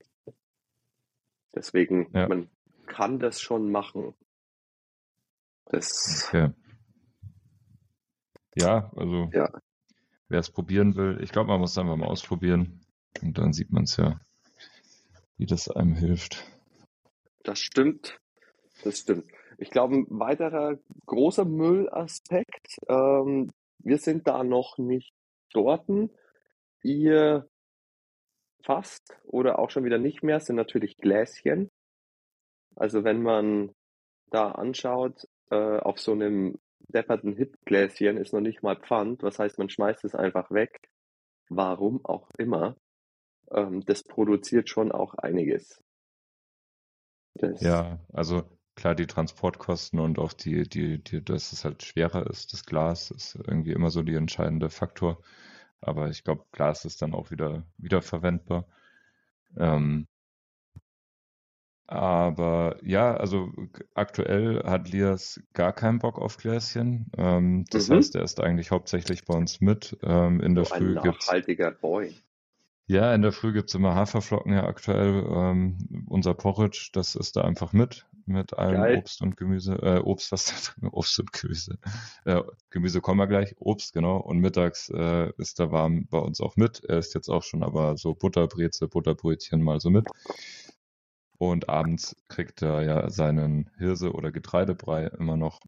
[1.54, 2.28] Deswegen, Ja.
[2.28, 2.48] man
[2.86, 4.14] kann das schon machen.
[5.66, 6.50] Das, Okay.
[8.56, 9.50] Ja, also Ja.
[10.28, 12.80] wer es probieren will, ich glaube, man muss es einfach mal ausprobieren
[13.22, 14.20] und dann sieht man es ja,
[15.38, 16.44] wie das einem hilft.
[17.42, 18.18] das stimmt.
[18.82, 19.30] Das stimmt.
[19.64, 25.14] Ich glaube, ein weiterer großer Müllaspekt, ähm, wir sind da noch nicht
[25.54, 26.10] dorten.
[26.82, 27.48] Ihr
[28.62, 31.70] fast oder auch schon wieder nicht mehr, sind natürlich Gläschen.
[32.76, 33.72] Also wenn man
[34.30, 39.22] da anschaut, äh, auf so einem depperten Hip-Gläschen ist noch nicht mal Pfand.
[39.22, 40.90] Was heißt, man schmeißt es einfach weg.
[41.48, 42.76] Warum auch immer.
[43.50, 45.82] Ähm, das produziert schon auch einiges.
[47.36, 48.42] Das, Ja, also
[48.76, 53.10] klar, die Transportkosten und auch die, die, die, dass es halt schwerer ist, das Glas
[53.10, 55.20] ist irgendwie immer so die entscheidende Faktor.
[55.80, 58.66] Aber ich glaube, Glas ist dann auch wieder wiederverwendbar.
[59.56, 60.06] Ähm,
[61.86, 63.52] aber ja, also
[63.94, 67.10] aktuell hat Lias gar keinen Bock auf Gläschen.
[67.16, 67.94] Ähm, das Mhm.
[67.96, 69.96] heißt, er ist eigentlich hauptsächlich bei uns mit.
[70.02, 72.23] Ähm, in der so ein Früh gibt's nachhaltiger Boy.
[72.86, 75.24] Ja, in der Früh gibt's immer Haferflocken ja aktuell.
[75.28, 78.98] Ähm, unser Porridge, das ist da einfach mit, mit allem Geil.
[78.98, 79.74] Obst und Gemüse.
[79.82, 81.78] Äh, Obst, was Obst und Gemüse.
[82.24, 84.18] Äh, Gemüse kommen wir gleich, Obst, genau.
[84.18, 86.84] Und mittags äh, ist da warm bei uns auch mit.
[86.84, 90.06] Er ist jetzt auch schon aber so Butterbreze, Butterbrötchen mal so mit.
[91.38, 95.60] Und abends kriegt er ja seinen Hirse- oder Getreidebrei immer noch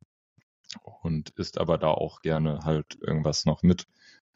[1.03, 3.87] und isst aber da auch gerne halt irgendwas noch mit,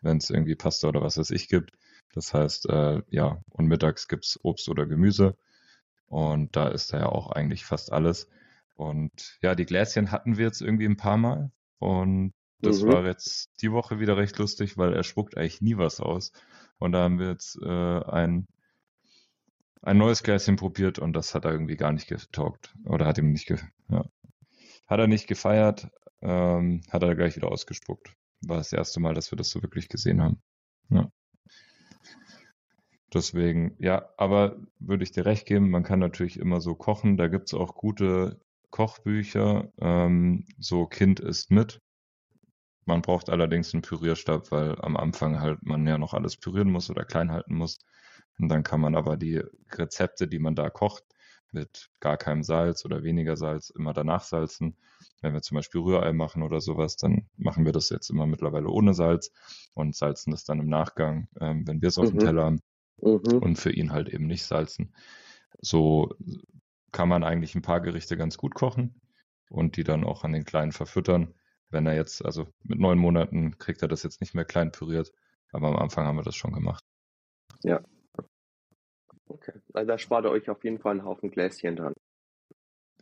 [0.03, 1.73] wenn es irgendwie Pasta oder was weiß ich gibt.
[2.15, 5.37] Das heißt, äh, ja, und mittags gibt's Obst oder Gemüse
[6.07, 8.29] und da ist da ja auch eigentlich fast alles.
[8.75, 12.89] Und ja, die Gläschen hatten wir jetzt irgendwie ein paar Mal und das Mhm.
[12.89, 16.33] war jetzt die Woche wieder recht lustig, weil er spuckt eigentlich nie was aus.
[16.79, 17.69] Und da haben wir jetzt äh,
[18.05, 18.47] ein,
[19.83, 22.75] ein neues Gläschen probiert und das hat er irgendwie gar nicht getaugt.
[22.85, 24.05] Oder hat ihm nicht ge ja.
[24.87, 25.89] Hat er nicht gefeiert,
[26.23, 28.15] ähm, hat er gleich wieder ausgespuckt.
[28.43, 30.43] War das erste Mal, dass wir das so wirklich gesehen haben.
[30.91, 31.11] Ja.
[33.13, 37.17] Deswegen, ja, aber würde ich dir recht geben, man kann natürlich immer so kochen.
[37.17, 39.73] Da gibt's auch gute Kochbücher.
[39.81, 41.81] Ähm, so Kind isst mit.
[42.85, 46.91] Man braucht allerdings einen Pürierstab, weil am Anfang halt man ja noch alles pürieren muss
[46.91, 47.79] oder klein halten muss.
[48.39, 49.43] Und dann kann man aber die
[49.73, 51.05] Rezepte, die man da kocht,
[51.53, 54.77] mit gar keinem Salz oder weniger Salz immer danach salzen.
[55.21, 58.69] Wenn wir zum Beispiel Rührei machen oder sowas, dann machen wir das jetzt immer mittlerweile
[58.69, 59.33] ohne Salz
[59.75, 62.21] und salzen das dann im Nachgang, ähm, wenn wir es auf dem Mhm.
[62.21, 62.61] Teller haben
[63.03, 63.39] Mhm.
[63.39, 64.95] und für ihn halt eben nicht salzen.
[65.61, 66.15] So
[66.93, 69.01] kann man eigentlich ein paar Gerichte ganz gut kochen.
[69.51, 71.35] und die dann auch an den Kleinen verfüttern.
[71.71, 75.13] Wenn er jetzt, also mit neun Monaten kriegt er das jetzt nicht mehr klein püriert,
[75.53, 76.85] aber am Anfang haben wir das schon gemacht.
[77.63, 77.81] Ja.
[79.27, 79.53] Okay.
[79.73, 81.95] Also da spart ihr euch auf jeden Fall einen Haufen Gläschen dran.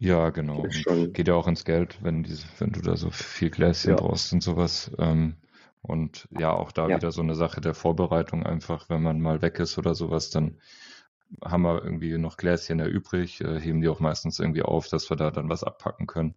[0.00, 0.62] Ja, genau.
[0.62, 3.96] Geht ja auch ins Geld, wenn, diese, wenn du da so viel Gläschen ja.
[3.96, 4.90] brauchst und sowas.
[4.98, 5.37] Ähm,
[5.83, 6.97] und ja, auch da ja.
[6.97, 10.59] wieder so eine Sache der Vorbereitung einfach, wenn man mal weg ist oder sowas, dann
[11.45, 15.17] haben wir irgendwie noch Gläschen übrig, äh, heben die auch meistens irgendwie auf, dass wir
[15.17, 16.35] da dann was abpacken können.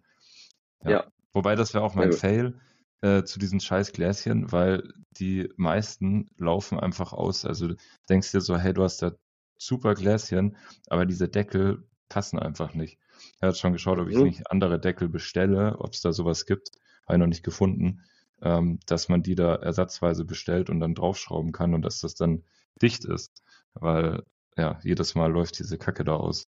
[0.83, 0.91] Ja.
[0.91, 1.05] ja.
[1.33, 2.59] Wobei das wäre auch mein Fail
[3.01, 7.45] äh, zu diesen scheiß Gläschen, weil die meisten laufen einfach aus.
[7.45, 7.75] Also du
[8.09, 9.13] denkst dir so, hey, du hast da
[9.57, 12.99] super Gläschen, aber diese Deckel passen einfach nicht.
[13.39, 14.23] Er hat schon geschaut, ob ich mhm.
[14.23, 16.71] nicht andere Deckel bestelle, ob es da sowas gibt.
[17.05, 18.01] Habe ich noch nicht gefunden,
[18.41, 22.43] ähm, dass man die da ersatzweise bestellt und dann draufschrauben kann und dass das dann
[22.81, 23.31] dicht ist.
[23.73, 24.23] Weil
[24.57, 26.47] ja, jedes Mal läuft diese Kacke da aus.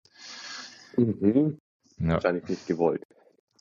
[0.97, 1.59] Mhm.
[1.99, 2.15] Ja.
[2.15, 3.05] Wahrscheinlich nicht gewollt.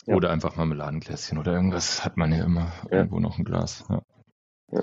[0.05, 0.15] Ja.
[0.15, 2.97] Oder einfach Marmeladengläschen oder irgendwas hat man ja immer ja.
[2.97, 3.85] irgendwo noch ein Glas.
[3.87, 4.01] Ja.
[4.71, 4.81] ja.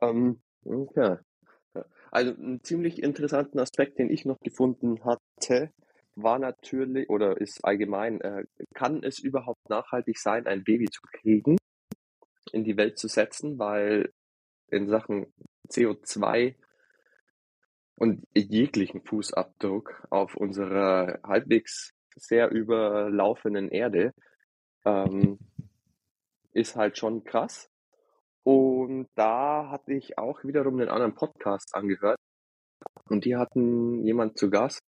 [0.00, 1.16] Ähm, okay.
[2.10, 5.70] Also einen ziemlich interessanten Aspekt, den ich noch gefunden hatte,
[6.16, 11.56] war natürlich oder ist allgemein, äh, kann es überhaupt nachhaltig sein, ein Baby zu kriegen,
[12.54, 14.12] in die Welt zu setzen, weil
[14.68, 15.32] in Sachen
[15.68, 16.54] CO2
[17.96, 24.14] und jeglichen Fußabdruck auf unserer halbwegs sehr überlaufenden Erde
[24.84, 25.38] ähm,
[26.52, 27.70] ist halt schon krass.
[28.42, 32.18] Und da hatte ich auch wiederum einen anderen Podcast angehört.
[33.08, 34.82] Und die hatten jemand zu Gast.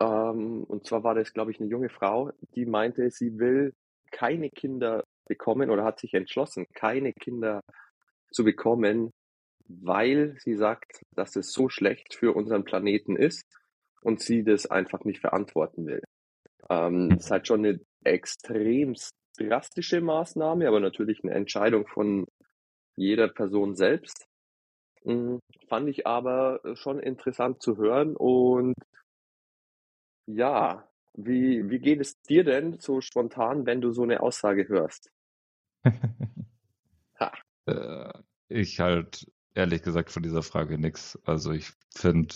[0.00, 3.72] Ähm, und zwar war das, glaube ich, eine junge Frau, die meinte, sie will
[4.10, 7.60] keine Kinder bekommen oder hat sich entschlossen, keine Kinder
[8.30, 9.10] zu bekommen,
[9.66, 13.44] weil sie sagt, dass es so schlecht für unseren Planeten ist
[14.02, 16.02] und sie das einfach nicht verantworten will.
[16.70, 18.94] Ähm, das ist halt schon eine extrem
[19.38, 22.26] drastische Maßnahme, aber natürlich eine Entscheidung von
[22.96, 24.26] jeder Person selbst.
[25.04, 28.74] Mhm, fand ich aber schon interessant zu hören und
[30.26, 35.10] ja, wie, wie geht es dir denn so spontan, wenn du so eine Aussage hörst?
[37.66, 38.12] Äh,
[38.48, 41.18] ich halt ehrlich gesagt von dieser Frage nichts.
[41.24, 42.34] Also ich finde,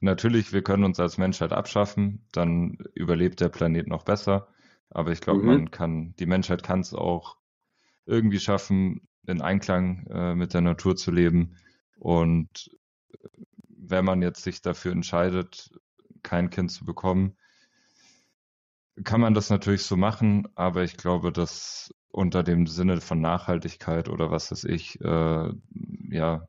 [0.00, 4.48] natürlich, wir können uns als Menschheit abschaffen, dann überlebt der Planet noch besser.
[4.88, 5.46] Aber ich glaube, mhm.
[5.46, 7.38] man kann, die Menschheit kann es auch
[8.06, 11.56] irgendwie schaffen, in Einklang äh, mit der Natur zu leben.
[11.96, 12.70] Und
[13.68, 15.70] wenn man jetzt sich dafür entscheidet,
[16.22, 17.36] kein Kind zu bekommen,
[19.04, 24.08] kann man das natürlich so machen, aber ich glaube, dass unter dem Sinne von Nachhaltigkeit
[24.08, 25.52] oder was weiß ich, äh,
[26.10, 26.46] ja,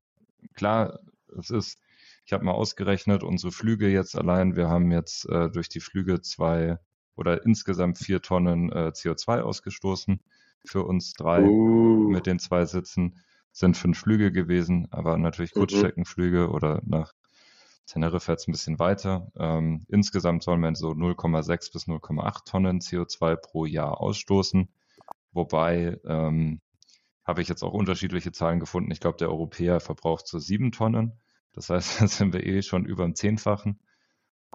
[0.53, 0.99] klar,
[1.38, 1.79] es ist,
[2.25, 6.21] ich habe mal ausgerechnet, unsere Flüge jetzt allein, wir haben jetzt äh, durch die Flüge
[6.21, 6.77] zwei
[7.15, 10.19] oder insgesamt vier Tonnen äh, CO2 ausgestoßen.
[10.65, 12.10] Für uns drei uh.
[12.10, 15.60] mit den zwei Sitzen sind fünf Flüge gewesen, aber natürlich mhm.
[15.60, 16.53] Kurzstreckenflüge mhm.
[16.53, 17.13] oder nach
[17.85, 19.31] Teneriffe jetzt ein bisschen weiter.
[19.37, 24.69] Ähm, insgesamt sollen wir so 0,6 bis 0,8 Tonnen CO2 pro Jahr ausstoßen.
[25.31, 26.61] Wobei ähm,
[27.23, 28.91] habe ich jetzt auch unterschiedliche Zahlen gefunden.
[28.91, 31.13] Ich glaube, der Europäer verbraucht so sieben Tonnen.
[31.53, 33.79] Das heißt, da sind wir eh schon über dem Zehnfachen.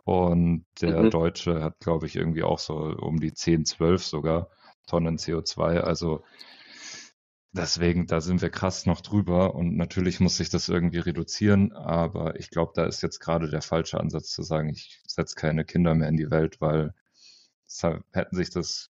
[0.05, 1.11] Und der mhm.
[1.11, 4.49] Deutsche hat, glaube ich, irgendwie auch so um die 10, 12 sogar
[4.87, 5.81] Tonnen CO2.
[5.81, 6.25] Also
[7.53, 9.55] deswegen, da sind wir krass noch drüber.
[9.55, 11.73] Und natürlich muss sich das irgendwie reduzieren.
[11.73, 15.65] Aber ich glaube, da ist jetzt gerade der falsche Ansatz zu sagen, ich setze keine
[15.65, 16.95] Kinder mehr in die Welt, weil
[18.13, 18.91] hätten sich das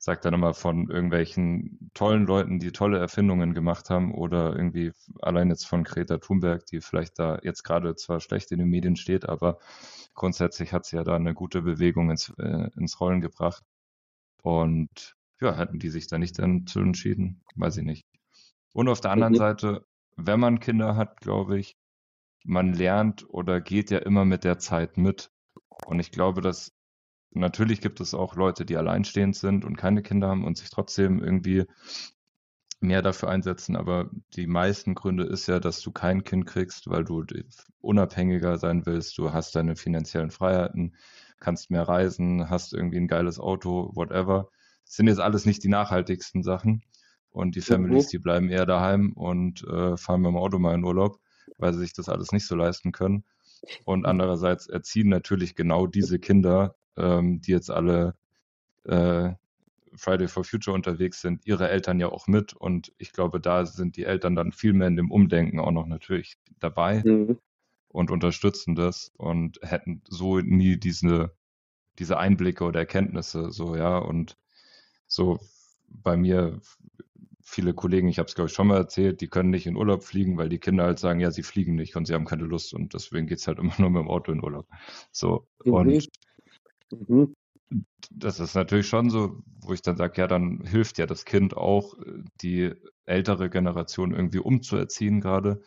[0.00, 5.50] sagt dann immer von irgendwelchen tollen Leuten, die tolle Erfindungen gemacht haben oder irgendwie allein
[5.50, 9.28] jetzt von Greta Thunberg, die vielleicht da jetzt gerade zwar schlecht in den Medien steht,
[9.28, 9.58] aber
[10.14, 13.62] grundsätzlich hat sie ja da eine gute Bewegung ins, äh, ins Rollen gebracht.
[14.42, 18.06] Und ja, hätten die sich da nicht dann zu entschieden, weiß ich nicht.
[18.72, 19.38] Und auf der anderen mhm.
[19.38, 21.76] Seite, wenn man Kinder hat, glaube ich,
[22.44, 25.30] man lernt oder geht ja immer mit der Zeit mit.
[25.86, 26.72] Und ich glaube, dass
[27.32, 31.22] Natürlich gibt es auch Leute, die alleinstehend sind und keine Kinder haben und sich trotzdem
[31.22, 31.64] irgendwie
[32.80, 33.76] mehr dafür einsetzen.
[33.76, 37.24] Aber die meisten Gründe ist ja, dass du kein Kind kriegst, weil du
[37.80, 39.16] unabhängiger sein willst.
[39.16, 40.96] Du hast deine finanziellen Freiheiten,
[41.38, 44.50] kannst mehr reisen, hast irgendwie ein geiles Auto, whatever.
[44.90, 46.82] Sind jetzt alles nicht die nachhaltigsten Sachen.
[47.30, 48.10] Und die Families, mhm.
[48.10, 51.20] die bleiben eher daheim und äh, fahren mit dem Auto mal in Urlaub,
[51.58, 53.24] weil sie sich das alles nicht so leisten können.
[53.84, 58.14] Und andererseits erziehen natürlich genau diese Kinder ähm, die jetzt alle
[58.84, 59.30] äh,
[59.94, 62.52] Friday for Future unterwegs sind, ihre Eltern ja auch mit.
[62.52, 65.86] Und ich glaube, da sind die Eltern dann viel mehr in dem Umdenken auch noch
[65.86, 67.38] natürlich dabei mhm.
[67.88, 71.34] und unterstützen das und hätten so nie diese,
[71.98, 74.36] diese Einblicke oder Erkenntnisse, so, ja, und
[75.10, 75.40] so
[75.88, 76.60] bei mir
[77.42, 80.04] viele Kollegen, ich habe es glaube ich schon mal erzählt, die können nicht in Urlaub
[80.04, 82.72] fliegen, weil die Kinder halt sagen, ja, sie fliegen nicht und sie haben keine Lust
[82.72, 84.68] und deswegen geht es halt immer nur mit dem Auto in Urlaub.
[85.10, 85.72] So, mhm.
[85.72, 86.08] und
[87.08, 87.34] mhm.
[88.10, 91.56] das ist natürlich schon so, wo ich dann sage, ja, dann hilft ja das Kind
[91.56, 91.94] auch,
[92.40, 92.72] die
[93.04, 95.60] ältere Generation irgendwie umzuerziehen gerade.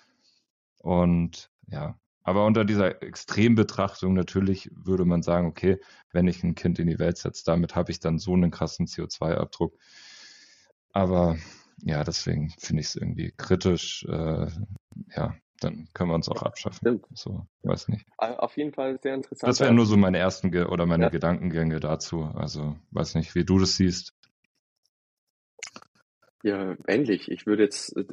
[0.78, 5.80] Und ja, aber unter dieser Extrembetrachtung natürlich würde man sagen, okay,
[6.12, 8.88] wenn ich ein Kind in die Welt setze, damit habe ich dann so einen krassen
[8.88, 9.78] CO2-Abdruck.
[10.92, 11.38] Aber
[11.82, 14.06] ja, deswegen finde ich es irgendwie kritisch.
[14.08, 14.48] Äh,
[15.16, 16.78] ja, dann können wir uns auch abschaffen.
[16.78, 17.06] Stimmt.
[17.14, 18.06] So, weiß nicht.
[18.18, 19.50] Auf jeden Fall sehr interessant.
[19.50, 21.10] Das wären nur so meine ersten Ge oder meine ja.
[21.10, 22.24] Gedankengänge dazu.
[22.36, 24.14] Also, weiß nicht, wie du das siehst.
[26.44, 27.32] Ja, ähnlich.
[27.32, 28.06] Ich würde jetzt, äh,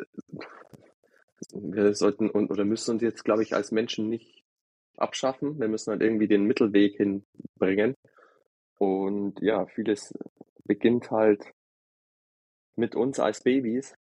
[1.52, 4.44] wir sollten oder müssen uns jetzt, glaube ich, als Menschen nicht
[4.96, 5.58] abschaffen.
[5.58, 7.94] Wir müssen halt irgendwie den Mittelweg hinbringen.
[8.78, 10.12] Und ja, vieles
[10.64, 11.44] beginnt halt
[12.76, 13.94] mit uns als Babys.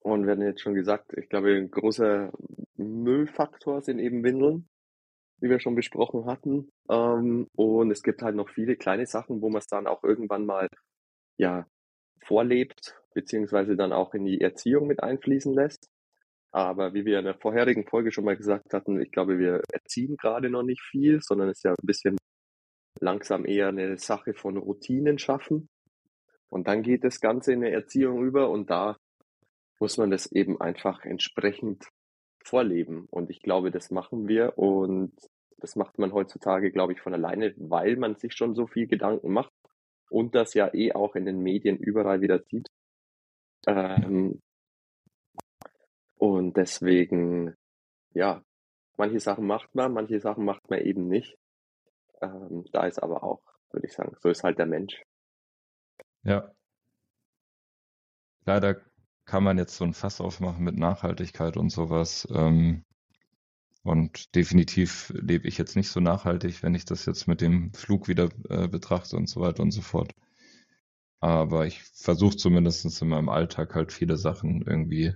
[0.00, 2.30] Und wir haben jetzt schon gesagt, ich glaube, ein großer
[2.76, 4.68] Müllfaktor sind eben Windeln,
[5.38, 6.70] wie wir schon besprochen hatten.
[6.90, 10.44] Ähm, und es gibt halt noch viele kleine Sachen, wo man es dann auch irgendwann
[10.44, 10.68] mal
[11.38, 11.66] ja
[12.22, 15.88] vorlebt, beziehungsweise dann auch in die Erziehung mit einfließen lässt.
[16.54, 20.16] Aber wie wir in der vorherigen Folge schon mal gesagt hatten, ich glaube, wir erziehen
[20.16, 22.16] gerade noch nicht viel, sondern es ist ja ein bisschen
[23.00, 25.68] langsam eher eine Sache von Routinen schaffen.
[26.48, 28.96] Und dann geht das Ganze in eine Erziehung über und da
[29.80, 31.88] muss man das eben einfach entsprechend
[32.44, 33.08] vorleben.
[33.10, 35.12] Und ich glaube, das machen wir und
[35.58, 39.32] das macht man heutzutage, glaube ich, von alleine, weil man sich schon so viel Gedanken
[39.32, 39.50] macht
[40.08, 42.68] und das ja eh auch in den Medien überall wieder sieht.
[43.66, 44.40] Ähm,
[46.24, 47.54] und deswegen,
[48.14, 48.42] ja,
[48.96, 51.36] manche Sachen macht man, manche Sachen macht man eben nicht.
[52.22, 55.02] Ähm, da ist aber auch, würde ich sagen, so ist halt der Mensch.
[56.22, 56.50] Ja.
[58.46, 58.80] Leider
[59.26, 62.26] kann man jetzt so ein Fass aufmachen mit Nachhaltigkeit und sowas.
[62.30, 62.84] Ähm,
[63.82, 68.08] und definitiv lebe ich jetzt nicht so nachhaltig, wenn ich das jetzt mit dem Flug
[68.08, 70.12] wieder äh, betrachte und so weiter und so fort.
[71.20, 75.14] Aber ich versuche zumindest in meinem Alltag halt viele Sachen irgendwie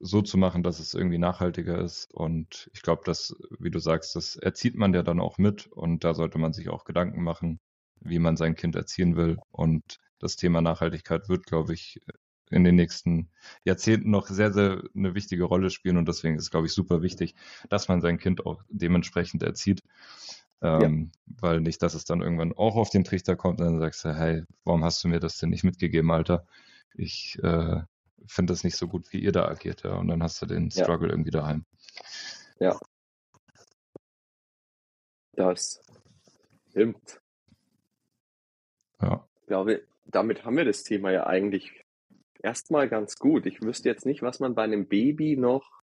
[0.00, 2.12] so zu machen, dass es irgendwie nachhaltiger ist.
[2.12, 6.04] Und ich glaube, dass, wie du sagst, das erzieht man ja dann auch mit und
[6.04, 7.60] da sollte man sich auch Gedanken machen,
[8.00, 9.38] wie man sein Kind erziehen will.
[9.50, 12.00] Und das Thema Nachhaltigkeit wird, glaube ich,
[12.50, 13.28] in den nächsten
[13.64, 15.96] Jahrzehnten noch sehr, sehr eine wichtige Rolle spielen.
[15.96, 17.34] Und deswegen ist es, glaube ich, super wichtig,
[17.68, 19.82] dass man sein Kind auch dementsprechend erzieht.
[20.60, 21.36] Ähm, ja.
[21.40, 24.14] Weil nicht, dass es dann irgendwann auch auf den Trichter kommt und dann sagst du,
[24.14, 26.46] hey, warum hast du mir das denn nicht mitgegeben, Alter?
[26.94, 27.82] Ich äh,
[28.28, 29.82] finde das nicht so gut, wie ihr da agiert.
[29.82, 29.96] Ja?
[29.96, 31.14] Und dann hast du den Struggle ja.
[31.14, 31.64] irgendwie daheim.
[32.60, 32.78] Ja.
[35.32, 35.80] Das
[36.70, 37.20] stimmt.
[39.00, 39.26] Ja.
[39.40, 41.84] Ich glaube, damit haben wir das Thema ja eigentlich
[42.42, 43.46] erstmal ganz gut.
[43.46, 45.78] Ich wüsste jetzt nicht, was man bei einem Baby noch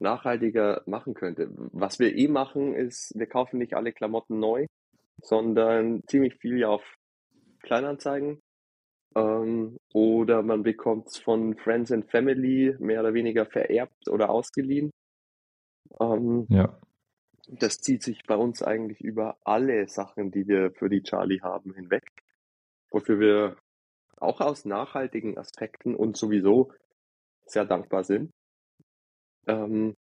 [0.00, 1.48] nachhaltiger machen könnte.
[1.72, 4.66] Was wir eh machen, ist, wir kaufen nicht alle Klamotten neu,
[5.20, 6.84] sondern ziemlich viel ja auf
[7.62, 8.40] Kleinanzeigen.
[9.14, 14.90] Ähm, oder man bekommt es von Friends and Family mehr oder weniger vererbt oder ausgeliehen.
[16.00, 16.78] Ähm, ja.
[17.46, 21.74] Das zieht sich bei uns eigentlich über alle Sachen, die wir für die Charlie haben,
[21.74, 22.10] hinweg
[22.94, 23.56] wofür wir
[24.16, 26.72] auch aus nachhaltigen Aspekten und sowieso
[27.44, 28.30] sehr dankbar sind.
[29.46, 29.94] Ähm,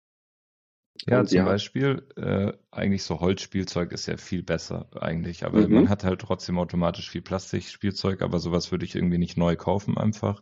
[1.07, 1.45] ja, zum ja.
[1.45, 5.73] Beispiel, äh, eigentlich so Holzspielzeug ist ja viel besser eigentlich, aber mhm.
[5.73, 9.97] man hat halt trotzdem automatisch viel Plastikspielzeug, aber sowas würde ich irgendwie nicht neu kaufen
[9.97, 10.41] einfach.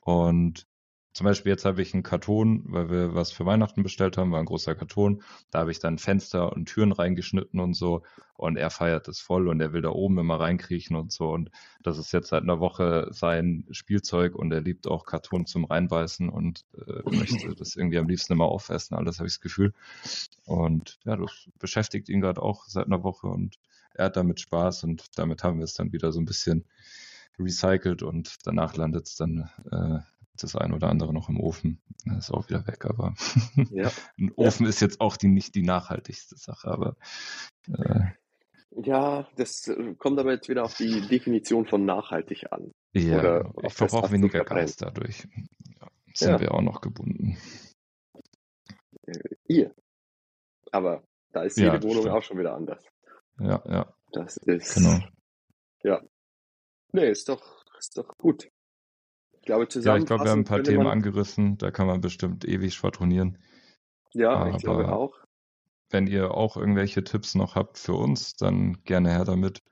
[0.00, 0.66] Und
[1.12, 4.38] zum Beispiel jetzt habe ich einen Karton, weil wir was für Weihnachten bestellt haben, war
[4.38, 5.22] ein großer Karton.
[5.50, 8.02] Da habe ich dann Fenster und Türen reingeschnitten und so.
[8.36, 11.30] Und er feiert es voll und er will da oben immer reinkriechen und so.
[11.30, 11.50] Und
[11.82, 16.28] das ist jetzt seit einer Woche sein Spielzeug und er liebt auch Karton zum Reinbeißen
[16.28, 18.96] und äh, möchte das irgendwie am liebsten immer aufessen.
[18.96, 19.74] Alles habe ich das Gefühl.
[20.46, 23.56] Und ja, das beschäftigt ihn gerade auch seit einer Woche und
[23.94, 26.64] er hat damit Spaß und damit haben wir es dann wieder so ein bisschen
[27.38, 29.98] recycelt und danach landet es dann äh,
[30.42, 31.80] das ein oder andere noch im Ofen.
[32.04, 33.14] Das ist auch wieder weg, aber
[33.70, 33.90] ja.
[34.18, 34.70] ein Ofen ja.
[34.70, 36.96] ist jetzt auch die, nicht die nachhaltigste Sache, aber
[37.68, 38.10] äh,
[38.70, 42.72] ja, das äh, kommt aber jetzt wieder auf die Definition von nachhaltig an.
[42.92, 45.26] Ja, ich verbrauche weniger Gas dadurch.
[45.80, 46.40] Ja, sind ja.
[46.40, 47.36] wir auch noch gebunden.
[49.06, 49.18] Äh,
[49.48, 49.74] ihr.
[50.70, 52.14] Aber da ist jede Wohnung stimmt.
[52.14, 52.84] auch schon wieder anders.
[53.38, 53.94] Ja, ja.
[54.12, 54.74] Das ist.
[54.74, 54.98] Genau.
[55.82, 56.02] Ja.
[56.92, 58.48] Nee, ist doch, ist doch gut.
[59.40, 59.96] Ich glaube, zusammen.
[59.96, 63.38] Ja, ich glaube, wir haben ein paar Themen angerissen, da kann man bestimmt ewig schwadronieren.
[64.12, 65.14] Ja, Aber, ich glaube auch.
[65.88, 69.62] wenn ihr auch irgendwelche Tipps noch habt für uns, dann gerne her damit.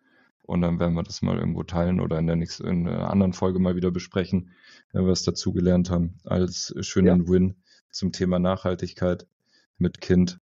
[0.43, 3.35] Und dann werden wir das mal irgendwo teilen oder in der nächsten, in einer anderen
[3.35, 4.55] Folge mal wieder besprechen,
[4.93, 7.29] wenn wir es dazugelernt haben, als schönen ja.
[7.29, 9.27] Win zum Thema Nachhaltigkeit
[9.77, 10.41] mit Kind.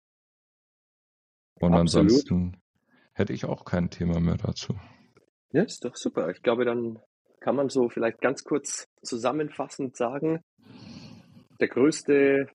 [1.57, 2.07] Und Absolut.
[2.07, 2.57] ansonsten
[3.13, 4.75] hätte ich auch kein Thema mehr dazu.
[5.53, 6.31] Ja, ist doch super.
[6.31, 6.99] Ich glaube, dann
[7.41, 10.43] kann man so vielleicht ganz kurz zusammenfassend sagen,
[11.61, 12.49] der größte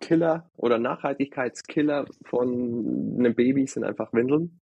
[0.00, 4.60] Killer oder Nachhaltigkeitskiller von einem Baby sind einfach Windeln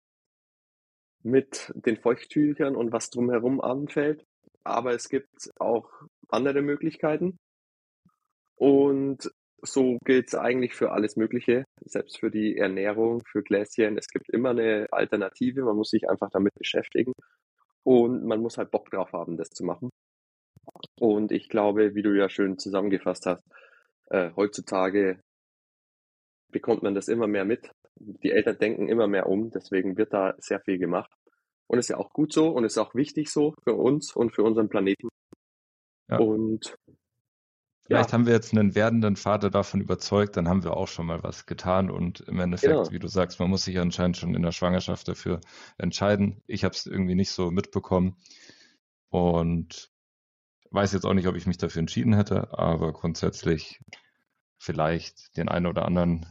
[1.24, 4.26] mit den Feuchttüchern und was drumherum anfällt.
[4.64, 5.89] Aber es gibt auch
[6.30, 7.38] andere Möglichkeiten.
[8.56, 9.30] Und
[9.62, 13.98] so gilt es eigentlich für alles Mögliche, selbst für die Ernährung, für Gläschen.
[13.98, 15.64] Es gibt immer eine Alternative.
[15.64, 17.14] Man muss sich einfach damit beschäftigen.
[17.88, 19.90] Und man muss halt Bock drauf haben, das zu machen.
[21.00, 23.48] Und ich glaube, wie du ja schön zusammengefasst hast,
[24.10, 25.22] äh, heutzutage
[26.52, 27.72] bekommt man das immer mehr mit.
[27.96, 31.10] Die Eltern denken immer mehr um, deswegen wird da sehr viel gemacht.
[31.68, 34.44] Und ist ja auch gut so und ist auch wichtig so für uns und für
[34.44, 35.08] unseren Planeten.
[36.10, 36.18] Ja.
[36.18, 36.76] Und
[37.88, 38.14] Vielleicht ja.
[38.14, 41.46] haben wir jetzt einen werdenden Vater davon überzeugt, dann haben wir auch schon mal was
[41.46, 42.92] getan und im Endeffekt, genau.
[42.92, 45.40] wie du sagst, man muss sich anscheinend schon in der Schwangerschaft dafür
[45.78, 46.42] entscheiden.
[46.48, 48.18] Ich habe es irgendwie nicht so mitbekommen
[49.10, 49.90] und
[50.72, 53.80] weiß jetzt auch nicht, ob ich mich dafür entschieden hätte, aber grundsätzlich
[54.58, 56.26] vielleicht den einen oder anderen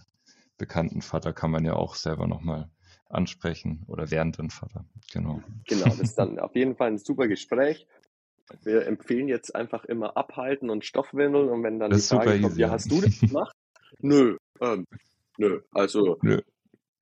[0.58, 2.70] bekannten Vater kann man ja auch selber nochmal
[3.08, 4.84] ansprechen oder werdenden Vater.
[5.12, 5.42] Genau.
[5.66, 7.86] Genau, das ist dann auf jeden Fall ein super Gespräch.
[8.62, 12.52] Wir empfehlen jetzt einfach immer abhalten und Stoffwindeln und wenn dann das die Frage kommt,
[12.52, 13.56] easy, ja, hast du das gemacht?
[14.00, 14.86] nö, ähm,
[15.36, 16.40] nö, also, nö.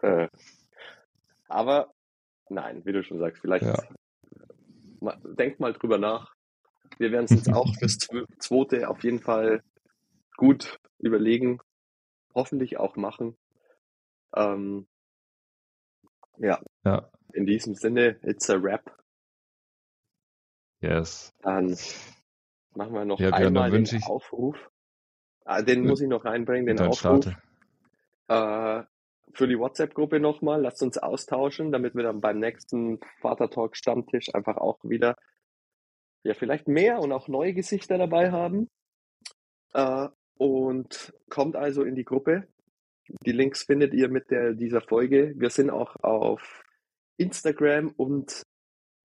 [0.00, 0.28] Äh,
[1.48, 1.92] aber
[2.48, 3.76] nein, wie du schon sagst, vielleicht ja.
[5.00, 6.34] mal, denk mal drüber nach.
[6.98, 7.98] Wir werden es uns auch fürs
[8.38, 9.62] zweite auf jeden Fall
[10.36, 11.60] gut überlegen,
[12.34, 13.36] hoffentlich auch machen.
[14.34, 14.86] Ähm,
[16.38, 16.60] ja.
[16.84, 17.10] ja.
[17.32, 18.96] In diesem Sinne, it's a rap.
[20.84, 21.32] Yes.
[21.42, 21.76] Dann
[22.74, 24.06] machen wir noch ja, einmal den ich...
[24.06, 24.70] Aufruf.
[25.46, 27.26] Ah, den muss ich noch reinbringen, den Aufruf.
[28.28, 28.82] Äh,
[29.32, 30.60] für die WhatsApp-Gruppe nochmal.
[30.60, 35.16] Lasst uns austauschen, damit wir dann beim nächsten Vater-Talk-Stammtisch einfach auch wieder
[36.22, 38.68] ja vielleicht mehr und auch neue Gesichter dabei haben.
[39.72, 42.48] Äh, und kommt also in die Gruppe.
[43.24, 45.34] Die Links findet ihr mit der, dieser Folge.
[45.36, 46.64] Wir sind auch auf
[47.16, 48.42] Instagram und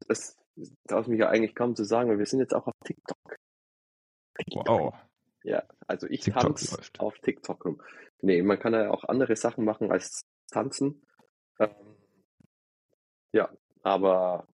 [0.08, 0.39] es
[0.88, 3.18] traue ich mich ja eigentlich kaum zu sagen, aber wir sind jetzt auch auf TikTok.
[4.52, 4.94] Wow.
[5.44, 7.82] Ja, also ich tanze auf TikTok rum.
[8.22, 11.02] Nee, man kann ja auch andere Sachen machen als tanzen.
[11.60, 11.70] Ähm,
[13.32, 13.50] ja,
[13.84, 14.48] aber.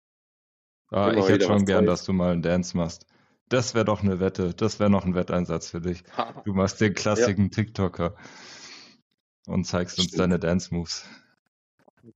[0.89, 3.05] Ah, ich hätte schon gern, dass du mal einen Dance machst.
[3.49, 4.53] Das wäre doch eine Wette.
[4.53, 6.03] Das wäre noch ein Wetteinsatz für dich.
[6.43, 7.49] Du machst den klassischen ja.
[7.49, 8.15] TikToker
[9.47, 11.05] und zeigst uns deine Dance-Moves.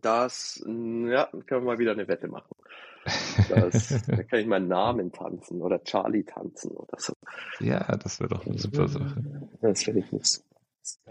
[0.02, 2.56] Das, ja, können wir mal wieder eine Wette machen.
[3.50, 7.14] Das, da kann ich meinen Namen tanzen oder Charlie tanzen oder so.
[7.60, 9.24] Ja, das wäre doch eine super Sache.
[9.62, 10.42] Das finde ich nicht so.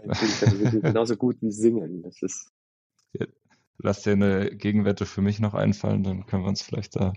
[0.05, 2.01] Das ich genauso gut wie singen.
[2.01, 2.51] Das ist.
[3.13, 3.25] Ja,
[3.77, 7.13] lass dir eine Gegenwette für mich noch einfallen, dann können wir uns vielleicht da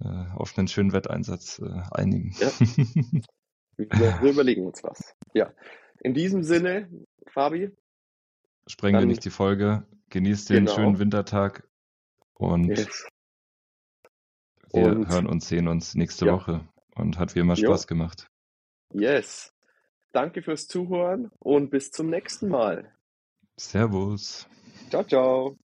[0.00, 2.34] äh, auf einen schönen Wetteinsatz äh, einigen.
[2.38, 2.50] Ja.
[3.78, 3.88] Wir,
[4.20, 5.14] wir, überlegen uns was.
[5.34, 5.52] Ja.
[6.00, 6.90] In diesem Sinne,
[7.28, 7.70] Fabi.
[8.66, 9.86] Sprengen wir nicht die Folge.
[10.10, 10.74] Genießt den genau.
[10.74, 11.62] schönen Wintertag
[12.34, 13.06] und yes.
[14.72, 16.32] Wir und, hören und sehen uns nächste ja.
[16.32, 16.66] Woche.
[16.94, 17.86] Und hat wie immer Spaß jo.
[17.86, 18.28] gemacht.
[18.92, 19.54] Yes.
[20.12, 22.92] Danke fürs Zuhören und bis zum nächsten Mal.
[23.56, 24.48] Servus.
[24.90, 25.56] Ciao, ciao.